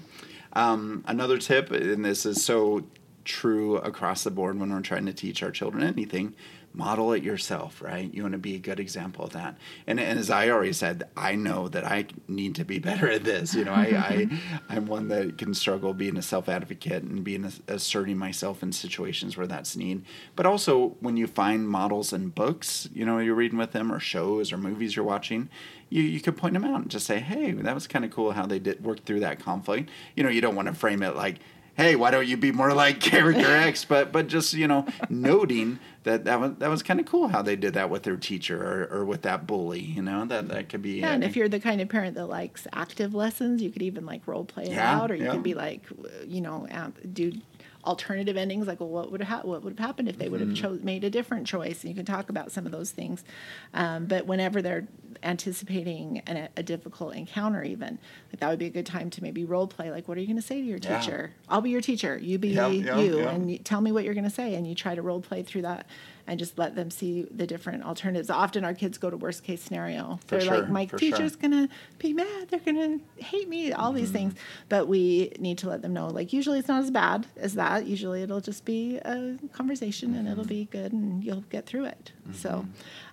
Um, 0.54 1.04
another 1.08 1.38
tip 1.38 1.72
and 1.72 2.06
this 2.06 2.26
is 2.26 2.44
so 2.44 2.84
true 3.26 3.78
across 3.78 4.24
the 4.24 4.32
board 4.32 4.60
when 4.60 4.72
we're 4.72 4.82
trying 4.82 5.06
to 5.06 5.14
teach 5.14 5.42
our 5.44 5.52
children 5.52 5.84
anything 5.84 6.36
model 6.74 7.14
it 7.14 7.24
yourself, 7.24 7.82
right? 7.82 8.12
You 8.14 8.24
want 8.24 8.34
to 8.34 8.40
be 8.40 8.56
a 8.56 8.60
good 8.60 8.80
example 8.80 9.26
of 9.26 9.34
that. 9.34 9.58
And, 9.86 10.00
and 10.00 10.18
as 10.18 10.30
I 10.30 10.50
already 10.50 10.74
said, 10.74 11.04
I 11.16 11.36
know 11.36 11.68
that 11.70 11.86
I 11.86 12.08
need 12.28 12.56
to 12.56 12.66
be 12.66 12.80
better 12.90 13.10
at 13.10 13.24
this. 13.24 13.54
You 13.54 13.66
know, 13.66 13.74
I, 13.74 14.30
I 14.70 14.76
am 14.76 14.88
one 14.88 15.08
that 15.10 15.38
can 15.38 15.54
struggle 15.54 15.94
being 15.94 16.18
a 16.18 16.22
self 16.22 16.50
advocate 16.50 17.04
and 17.04 17.24
being 17.24 17.52
asserting 17.68 18.18
myself 18.18 18.64
in 18.64 18.72
situations 18.72 19.38
where 19.38 19.48
that's 19.48 19.76
need. 19.76 20.04
But 20.36 20.46
also 20.46 20.96
when 21.00 21.16
you 21.18 21.28
find 21.28 21.70
models 21.70 22.12
in 22.12 22.30
books, 22.30 22.90
you 22.94 23.06
know, 23.06 23.20
you're 23.20 23.36
reading 23.36 23.60
with 23.60 23.72
them 23.72 23.92
or 23.92 24.00
shows 24.00 24.52
or 24.52 24.58
movies 24.58 24.96
you're 24.96 25.06
watching, 25.06 25.50
you, 25.90 26.02
you 26.02 26.20
could 26.20 26.38
point 26.38 26.54
them 26.54 26.66
out 26.66 26.82
and 26.82 26.90
just 26.90 27.06
say, 27.06 27.20
hey, 27.20 27.52
that 27.52 27.76
was 27.76 27.88
kind 27.88 28.04
of 28.04 28.12
cool 28.12 28.32
how 28.32 28.48
they 28.48 28.60
did 28.60 28.84
work 28.84 29.06
through 29.06 29.20
that 29.20 29.40
conflict. 29.40 29.90
You 30.16 30.24
know, 30.24 30.30
you 30.30 30.42
don't 30.42 30.56
want 30.56 30.68
to 30.68 30.74
frame 30.74 31.04
it 31.04 31.16
like, 31.16 31.38
hey, 31.76 31.96
why 31.96 32.12
don't 32.12 32.28
you 32.28 32.38
be 32.38 32.52
more 32.52 32.74
like 32.74 33.00
character 33.00 33.46
X? 33.46 33.86
But 33.86 34.12
but 34.12 34.28
just 34.28 34.54
you 34.54 34.68
know, 34.68 34.86
noting 35.10 35.80
that 36.04 36.26
that 36.26 36.40
was 36.40 36.54
that 36.58 36.70
was 36.70 36.84
kind 36.84 37.00
of 37.00 37.06
cool 37.06 37.28
how 37.28 37.42
they 37.42 37.56
did 37.56 37.74
that 37.74 37.90
with 37.90 38.04
their 38.04 38.18
teacher 38.18 38.62
or, 38.62 39.00
or 39.00 39.06
with 39.06 39.24
that 39.24 39.48
bully. 39.48 39.82
You 39.82 40.02
know 40.02 40.26
that 40.26 40.50
that 40.50 40.70
could 40.70 40.82
be. 40.82 41.00
Yeah, 41.00 41.14
and 41.14 41.24
uh, 41.24 41.28
if 41.28 41.36
you're 41.36 41.50
the 41.50 41.60
kind 41.60 41.82
of 41.82 41.90
parent 41.90 42.16
that 42.16 42.28
likes 42.28 42.68
active 42.74 43.14
lessons, 43.14 43.62
you 43.62 43.72
could 43.72 43.82
even 43.82 44.06
like 44.06 44.28
role 44.28 44.46
play 44.46 44.64
it 44.64 44.72
yeah, 44.72 45.00
out, 45.00 45.12
or 45.12 45.16
you 45.16 45.26
yeah. 45.26 45.32
could 45.32 45.44
be 45.44 45.54
like, 45.54 45.84
you 46.26 46.42
know, 46.42 46.68
do 47.12 47.34
alternative 47.86 48.38
endings 48.38 48.66
like 48.66 48.80
well 48.80 48.90
what 48.90 49.12
would 49.12 49.22
have 49.22 49.44
what 49.44 49.64
would 49.64 49.78
have 49.78 49.86
happened 49.86 50.08
if 50.08 50.18
they 50.18 50.30
would 50.30 50.40
have 50.40 50.50
mm-hmm. 50.50 50.78
cho- 50.78 50.84
made 50.84 51.04
a 51.04 51.10
different 51.10 51.46
choice 51.46 51.84
and 51.84 51.90
you 51.90 51.96
can 51.96 52.06
talk 52.06 52.30
about 52.30 52.52
some 52.52 52.66
of 52.66 52.72
those 52.72 52.92
things 52.92 53.24
um, 53.74 54.06
but 54.06 54.26
whenever 54.26 54.62
they're 54.62 54.88
anticipating 55.22 56.20
an, 56.26 56.50
a 56.56 56.64
difficult 56.64 57.14
encounter 57.14 57.64
even 57.64 58.00
like 58.32 58.40
that 58.40 58.50
would 58.50 58.60
be 58.60 58.68
a 58.68 58.70
good 58.70 58.86
time 58.86 59.10
to 59.10 59.22
maybe 59.22 59.44
role 59.44 59.68
play 59.68 59.92
like 59.92 60.08
what 60.08 60.18
are 60.18 60.22
you 60.22 60.28
going 60.28 60.38
to 60.38 60.42
say 60.42 60.62
to 60.62 60.66
your 60.66 60.80
teacher 60.80 61.32
yeah. 61.34 61.54
i'll 61.54 61.62
be 61.62 61.70
your 61.70 61.82
teacher 61.82 62.18
you 62.18 62.38
be 62.38 62.50
yep, 62.50 62.72
yep, 62.72 62.98
you 62.98 63.20
yep. 63.20 63.34
and 63.34 63.52
you, 63.52 63.58
tell 63.58 63.82
me 63.82 63.92
what 63.92 64.06
you're 64.06 64.14
going 64.14 64.24
to 64.24 64.30
say 64.30 64.56
and 64.56 64.66
you 64.66 64.74
try 64.74 64.96
to 64.96 65.02
role 65.02 65.22
play 65.22 65.44
through 65.44 65.62
that 65.62 65.86
and 66.26 66.40
just 66.40 66.58
let 66.58 66.76
them 66.76 66.90
see 66.90 67.28
the 67.32 67.46
different 67.46 67.84
alternatives. 67.84 68.30
Often 68.30 68.64
our 68.64 68.74
kids 68.74 68.98
go 68.98 69.10
to 69.10 69.18
worst 69.18 69.44
case 69.44 69.62
scenario. 69.62 70.20
For 70.26 70.38
They're 70.38 70.42
sure, 70.42 70.60
like, 70.60 70.70
my 70.70 70.86
teacher's 70.86 71.34
sure. 71.34 71.42
gonna 71.42 71.70
be 72.00 72.14
mad. 72.14 72.48
They're 72.50 72.60
gonna 72.60 73.00
hate 73.18 73.50
me. 73.50 73.74
All 73.74 73.90
mm-hmm. 73.90 73.98
these 73.98 74.12
things, 74.12 74.34
but 74.70 74.88
we 74.88 75.34
need 75.40 75.58
to 75.60 75.70
let 75.70 75.82
them 75.82 75.94
know. 75.94 76.08
Like 76.08 76.32
usually 76.32 76.60
it's 76.60 76.68
not 76.68 76.84
as 76.84 76.92
bad 76.92 77.28
as 77.36 77.56
that. 77.56 77.86
Usually 77.86 78.22
it'll 78.22 78.42
just 78.42 78.64
be 78.64 78.98
a 78.98 79.38
conversation 79.52 80.10
mm-hmm. 80.10 80.20
and 80.20 80.28
it'll 80.30 80.44
mm-hmm. 80.44 80.50
be 80.50 80.66
good 80.66 80.94
and 80.94 81.24
you'll 81.24 81.44
get 81.50 81.66
through 81.66 81.86
it. 81.86 82.12
Mm-hmm. 82.24 82.34
So. 82.34 82.66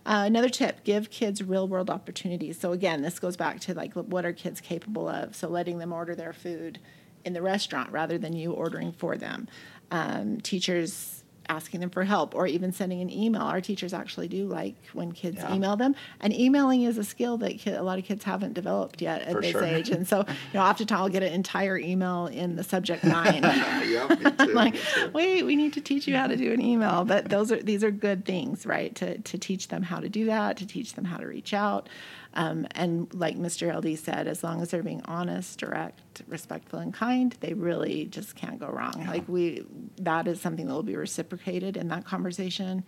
Uh, 0.06 0.24
another 0.24 0.48
tip 0.48 0.82
give 0.82 1.10
kids 1.10 1.42
real 1.42 1.68
world 1.68 1.90
opportunities 1.90 2.58
so 2.58 2.72
again 2.72 3.02
this 3.02 3.18
goes 3.18 3.36
back 3.36 3.60
to 3.60 3.74
like 3.74 3.92
what 3.92 4.24
are 4.24 4.32
kids 4.32 4.58
capable 4.58 5.06
of 5.06 5.36
so 5.36 5.46
letting 5.46 5.76
them 5.76 5.92
order 5.92 6.14
their 6.14 6.32
food 6.32 6.78
in 7.22 7.34
the 7.34 7.42
restaurant 7.42 7.92
rather 7.92 8.16
than 8.16 8.32
you 8.32 8.50
ordering 8.50 8.92
for 8.92 9.18
them 9.18 9.46
um, 9.90 10.40
teachers 10.40 11.19
asking 11.50 11.80
them 11.80 11.90
for 11.90 12.04
help 12.04 12.34
or 12.34 12.46
even 12.46 12.72
sending 12.72 13.00
an 13.00 13.10
email. 13.10 13.42
Our 13.42 13.60
teachers 13.60 13.92
actually 13.92 14.28
do 14.28 14.46
like 14.46 14.76
when 14.92 15.10
kids 15.10 15.38
yeah. 15.38 15.54
email 15.54 15.76
them, 15.76 15.96
and 16.20 16.32
emailing 16.32 16.82
is 16.82 16.96
a 16.96 17.04
skill 17.04 17.36
that 17.38 17.58
kid, 17.58 17.74
a 17.74 17.82
lot 17.82 17.98
of 17.98 18.04
kids 18.04 18.22
haven't 18.24 18.54
developed 18.54 19.02
yet 19.02 19.22
at 19.22 19.32
for 19.32 19.40
this 19.40 19.50
sure. 19.50 19.64
age. 19.64 19.90
And 19.90 20.06
so, 20.06 20.18
you 20.28 20.34
know, 20.54 20.60
oftentimes 20.60 21.00
I'll 21.00 21.08
get 21.08 21.22
an 21.22 21.32
entire 21.32 21.76
email 21.76 22.26
in 22.26 22.56
the 22.56 22.62
subject 22.62 23.04
line. 23.16 23.42
yeah, 23.42 24.34
like, 24.52 24.76
wait, 25.12 25.42
we 25.42 25.56
need 25.56 25.72
to 25.72 25.80
teach 25.80 26.06
you 26.06 26.16
how 26.16 26.28
to 26.28 26.36
do 26.36 26.52
an 26.52 26.60
email. 26.60 27.04
But 27.04 27.28
those 27.28 27.50
are 27.50 27.60
these 27.60 27.82
are 27.82 27.90
good 27.90 28.24
things, 28.24 28.64
right? 28.64 28.94
To 28.96 29.18
to 29.18 29.38
teach 29.38 29.68
them 29.68 29.82
how 29.82 29.98
to 29.98 30.08
do 30.08 30.26
that, 30.26 30.56
to 30.58 30.66
teach 30.66 30.94
them 30.94 31.04
how 31.04 31.16
to 31.16 31.26
reach 31.26 31.52
out. 31.52 31.88
Um, 32.34 32.66
and 32.72 33.12
like 33.12 33.36
Mr. 33.36 33.74
LD 33.76 33.98
said, 33.98 34.28
as 34.28 34.44
long 34.44 34.62
as 34.62 34.70
they're 34.70 34.82
being 34.82 35.02
honest, 35.06 35.58
direct, 35.58 36.22
respectful, 36.28 36.78
and 36.78 36.94
kind, 36.94 37.36
they 37.40 37.54
really 37.54 38.06
just 38.06 38.36
can't 38.36 38.60
go 38.60 38.68
wrong. 38.68 39.04
Like 39.06 39.28
we, 39.28 39.64
that 39.96 40.28
is 40.28 40.40
something 40.40 40.66
that 40.66 40.72
will 40.72 40.82
be 40.82 40.96
reciprocated 40.96 41.76
in 41.76 41.88
that 41.88 42.04
conversation, 42.04 42.84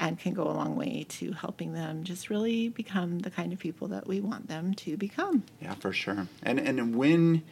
and 0.00 0.18
can 0.18 0.34
go 0.34 0.44
a 0.44 0.50
long 0.52 0.76
way 0.76 1.06
to 1.08 1.32
helping 1.32 1.72
them 1.72 2.04
just 2.04 2.30
really 2.30 2.68
become 2.68 3.20
the 3.20 3.30
kind 3.30 3.52
of 3.52 3.58
people 3.58 3.88
that 3.88 4.06
we 4.06 4.20
want 4.20 4.48
them 4.48 4.74
to 4.74 4.96
become. 4.96 5.44
Yeah, 5.60 5.74
for 5.74 5.92
sure. 5.92 6.26
And 6.42 6.58
and 6.58 6.96
when 6.96 7.42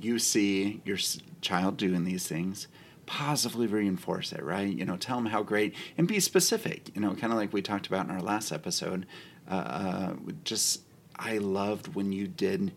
you 0.00 0.18
see 0.18 0.80
your 0.84 0.98
child 1.40 1.76
doing 1.76 2.04
these 2.04 2.26
things, 2.26 2.68
positively 3.06 3.66
reinforce 3.66 4.32
it, 4.32 4.42
right? 4.42 4.72
You 4.72 4.84
know, 4.84 4.96
tell 4.96 5.16
them 5.16 5.26
how 5.26 5.42
great 5.42 5.74
and 5.96 6.06
be 6.06 6.20
specific. 6.20 6.90
You 6.94 7.00
know, 7.00 7.14
kind 7.14 7.32
of 7.32 7.38
like 7.38 7.52
we 7.52 7.62
talked 7.62 7.86
about 7.86 8.06
in 8.06 8.12
our 8.12 8.22
last 8.22 8.52
episode. 8.52 9.06
Uh, 9.50 9.54
uh 9.54 10.14
just 10.44 10.82
I 11.18 11.38
loved 11.38 11.94
when 11.94 12.12
you 12.12 12.28
did 12.28 12.72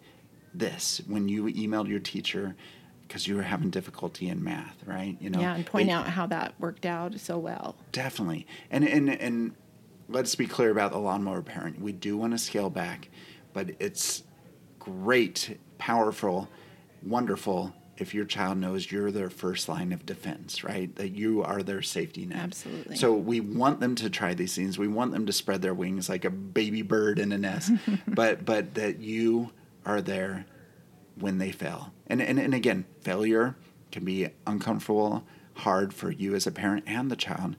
this, 0.53 1.01
when 1.07 1.29
you 1.29 1.45
emailed 1.45 1.87
your 1.87 1.99
teacher 1.99 2.55
because 3.07 3.27
you 3.27 3.35
were 3.35 3.43
having 3.43 3.69
difficulty 3.69 4.29
in 4.29 4.41
math, 4.41 4.77
right? 4.85 5.17
You 5.19 5.29
know, 5.29 5.41
yeah, 5.41 5.55
and 5.55 5.65
point 5.65 5.89
out 5.89 6.07
how 6.07 6.27
that 6.27 6.53
worked 6.59 6.85
out 6.85 7.19
so 7.19 7.37
well. 7.37 7.75
Definitely, 7.91 8.47
and 8.69 8.87
and 8.87 9.09
and 9.09 9.53
let's 10.07 10.35
be 10.35 10.47
clear 10.47 10.71
about 10.71 10.91
the 10.91 10.97
lawnmower 10.97 11.41
parent. 11.41 11.81
We 11.81 11.91
do 11.91 12.17
want 12.17 12.31
to 12.31 12.37
scale 12.37 12.69
back, 12.69 13.09
but 13.51 13.71
it's 13.79 14.23
great, 14.79 15.59
powerful, 15.77 16.47
wonderful 17.03 17.73
if 18.01 18.15
your 18.15 18.25
child 18.25 18.57
knows 18.57 18.91
you're 18.91 19.11
their 19.11 19.29
first 19.29 19.69
line 19.69 19.91
of 19.91 20.05
defense, 20.07 20.63
right? 20.63 20.93
That 20.95 21.09
you 21.09 21.43
are 21.43 21.61
their 21.61 21.83
safety 21.83 22.25
net. 22.25 22.39
Absolutely. 22.39 22.95
So 22.95 23.13
we 23.13 23.39
want 23.39 23.79
them 23.79 23.93
to 23.95 24.09
try 24.09 24.33
these 24.33 24.55
things. 24.55 24.79
We 24.79 24.87
want 24.87 25.11
them 25.11 25.27
to 25.27 25.31
spread 25.31 25.61
their 25.61 25.75
wings 25.75 26.09
like 26.09 26.25
a 26.25 26.31
baby 26.31 26.81
bird 26.81 27.19
in 27.19 27.31
a 27.31 27.37
nest, 27.37 27.71
but 28.07 28.43
but 28.43 28.73
that 28.73 28.99
you 28.99 29.51
are 29.85 30.01
there 30.01 30.45
when 31.15 31.37
they 31.37 31.51
fail. 31.51 31.93
And, 32.07 32.21
and 32.21 32.39
and 32.39 32.55
again, 32.55 32.85
failure 33.01 33.55
can 33.91 34.03
be 34.03 34.29
uncomfortable, 34.47 35.23
hard 35.57 35.93
for 35.93 36.09
you 36.09 36.33
as 36.33 36.47
a 36.47 36.51
parent 36.51 36.85
and 36.87 37.11
the 37.11 37.15
child, 37.15 37.55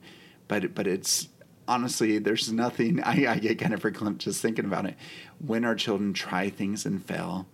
but 0.49 0.75
but 0.75 0.89
it's 0.89 1.29
honestly, 1.69 2.19
there's 2.19 2.53
nothing. 2.53 3.01
I, 3.05 3.27
I 3.27 3.39
get 3.39 3.61
kind 3.61 3.75
of 3.75 3.81
verklempt 3.81 4.19
just 4.19 4.43
thinking 4.43 4.65
about 4.65 4.87
it. 4.87 4.97
When 5.39 5.65
our 5.65 5.77
children 5.77 6.13
try 6.13 6.51
things 6.51 6.85
and 6.85 7.05
fail, 7.05 7.47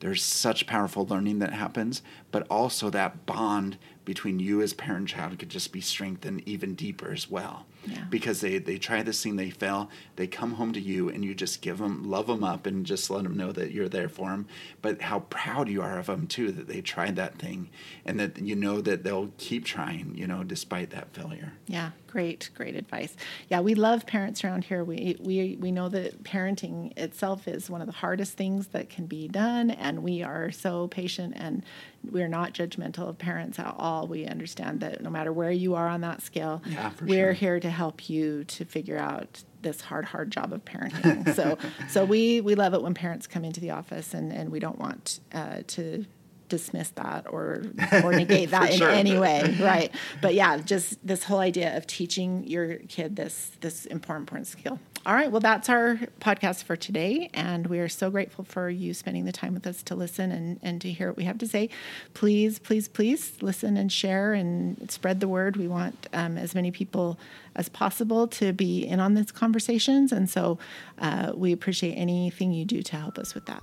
there's 0.00 0.22
such 0.22 0.66
powerful 0.66 1.06
learning 1.06 1.38
that 1.38 1.52
happens, 1.52 2.02
but 2.30 2.46
also 2.50 2.90
that 2.90 3.26
bond 3.26 3.76
between 4.04 4.40
you 4.40 4.60
as 4.60 4.72
parent 4.72 5.00
and 5.00 5.08
child 5.08 5.38
could 5.38 5.50
just 5.50 5.72
be 5.72 5.80
strengthened 5.80 6.42
even 6.46 6.74
deeper 6.74 7.12
as 7.12 7.30
well. 7.30 7.66
Yeah. 7.86 8.04
Because 8.10 8.40
they, 8.40 8.58
they 8.58 8.76
try 8.76 9.02
this 9.02 9.22
thing, 9.22 9.36
they 9.36 9.50
fail, 9.50 9.88
they 10.16 10.26
come 10.26 10.54
home 10.54 10.72
to 10.72 10.80
you, 10.80 11.08
and 11.08 11.24
you 11.24 11.34
just 11.34 11.62
give 11.62 11.78
them, 11.78 12.10
love 12.10 12.26
them 12.26 12.42
up, 12.42 12.66
and 12.66 12.84
just 12.84 13.10
let 13.10 13.22
them 13.22 13.36
know 13.36 13.52
that 13.52 13.72
you're 13.72 13.88
there 13.88 14.08
for 14.08 14.30
them. 14.30 14.46
But 14.82 15.02
how 15.02 15.20
proud 15.20 15.68
you 15.68 15.80
are 15.82 15.98
of 15.98 16.06
them 16.06 16.26
too 16.26 16.50
that 16.52 16.66
they 16.66 16.80
tried 16.80 17.16
that 17.16 17.38
thing, 17.38 17.70
and 18.04 18.18
that 18.18 18.38
you 18.38 18.56
know 18.56 18.80
that 18.80 19.04
they'll 19.04 19.32
keep 19.38 19.64
trying, 19.64 20.14
you 20.16 20.26
know, 20.26 20.44
despite 20.44 20.90
that 20.90 21.14
failure. 21.14 21.52
Yeah, 21.66 21.90
great, 22.10 22.50
great 22.54 22.74
advice. 22.74 23.14
Yeah, 23.48 23.60
we 23.60 23.74
love 23.74 24.06
parents 24.06 24.42
around 24.44 24.64
here. 24.64 24.82
We 24.84 25.16
we 25.20 25.56
we 25.60 25.70
know 25.70 25.88
that 25.88 26.22
parenting 26.24 26.96
itself 26.98 27.46
is 27.46 27.70
one 27.70 27.80
of 27.80 27.86
the 27.86 27.92
hardest 27.92 28.32
things 28.34 28.68
that 28.68 28.90
can 28.90 29.06
be 29.06 29.28
done, 29.28 29.70
and 29.70 30.02
we 30.02 30.22
are 30.22 30.50
so 30.50 30.88
patient 30.88 31.34
and 31.36 31.64
we're 32.10 32.28
not 32.28 32.54
judgmental 32.54 33.08
of 33.08 33.18
parents 33.18 33.58
at 33.58 33.74
all. 33.78 34.06
We 34.06 34.24
understand 34.26 34.80
that 34.80 35.02
no 35.02 35.10
matter 35.10 35.32
where 35.32 35.50
you 35.50 35.74
are 35.74 35.86
on 35.86 36.00
that 36.00 36.22
scale, 36.22 36.62
Yeah, 36.66 36.90
we're 37.02 37.26
sure. 37.26 37.32
here 37.34 37.60
to 37.60 37.70
help 37.70 38.08
you 38.08 38.44
to 38.44 38.64
figure 38.64 38.96
out 38.98 39.44
this 39.62 39.82
hard, 39.82 40.06
hard 40.06 40.30
job 40.30 40.54
of 40.54 40.64
parenting. 40.64 41.34
so, 41.34 41.58
so 41.90 42.04
we 42.06 42.40
we 42.40 42.54
love 42.54 42.72
it 42.74 42.82
when 42.82 42.94
parents 42.94 43.26
come 43.26 43.44
into 43.44 43.60
the 43.60 43.70
office, 43.70 44.14
and 44.14 44.32
and 44.32 44.50
we 44.50 44.58
don't 44.60 44.78
want 44.78 45.20
uh, 45.32 45.58
to 45.68 46.06
dismiss 46.50 46.90
that 46.90 47.26
or 47.30 47.62
or 48.04 48.12
negate 48.12 48.50
that 48.50 48.72
in 48.72 48.78
sure. 48.78 48.90
any 48.90 49.18
way, 49.18 49.56
right? 49.60 49.94
But 50.20 50.34
yeah, 50.34 50.58
just 50.58 51.04
this 51.06 51.24
whole 51.24 51.38
idea 51.40 51.76
of 51.76 51.86
teaching 51.86 52.46
your 52.46 52.76
kid 52.88 53.16
this 53.16 53.52
this 53.60 53.86
important 53.86 54.20
important 54.20 54.46
skill. 54.46 54.78
All 55.06 55.14
right, 55.14 55.30
well 55.30 55.40
that's 55.40 55.70
our 55.70 55.98
podcast 56.20 56.64
for 56.64 56.76
today, 56.76 57.30
and 57.32 57.66
we 57.66 57.78
are 57.78 57.88
so 57.88 58.10
grateful 58.10 58.44
for 58.44 58.68
you 58.68 58.92
spending 58.92 59.24
the 59.24 59.32
time 59.32 59.54
with 59.54 59.66
us 59.66 59.82
to 59.84 59.94
listen 59.94 60.30
and 60.30 60.60
and 60.62 60.80
to 60.82 60.92
hear 60.92 61.08
what 61.08 61.16
we 61.16 61.24
have 61.24 61.38
to 61.38 61.48
say. 61.48 61.70
Please, 62.12 62.58
please, 62.58 62.86
please 62.86 63.40
listen 63.40 63.76
and 63.76 63.90
share 63.90 64.34
and 64.34 64.90
spread 64.90 65.20
the 65.20 65.28
word. 65.28 65.56
We 65.56 65.68
want 65.68 66.06
um, 66.12 66.36
as 66.36 66.54
many 66.54 66.70
people 66.70 67.18
as 67.56 67.68
possible 67.68 68.28
to 68.28 68.52
be 68.52 68.86
in 68.86 69.00
on 69.00 69.14
these 69.14 69.32
conversations, 69.32 70.12
and 70.12 70.28
so 70.28 70.58
uh, 70.98 71.32
we 71.34 71.52
appreciate 71.52 71.94
anything 71.94 72.52
you 72.52 72.66
do 72.66 72.82
to 72.82 72.96
help 72.96 73.18
us 73.18 73.34
with 73.34 73.46
that. 73.46 73.62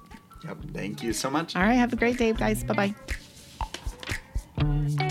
Thank 0.74 1.04
you 1.04 1.14
so 1.14 1.30
much. 1.30 1.56
All 1.56 1.64
right, 1.64 1.74
have 1.74 1.94
a 1.94 1.96
great 1.96 2.18
day, 2.18 2.34
guys. 2.34 2.64
Bye 2.64 2.94
bye. 4.58 5.07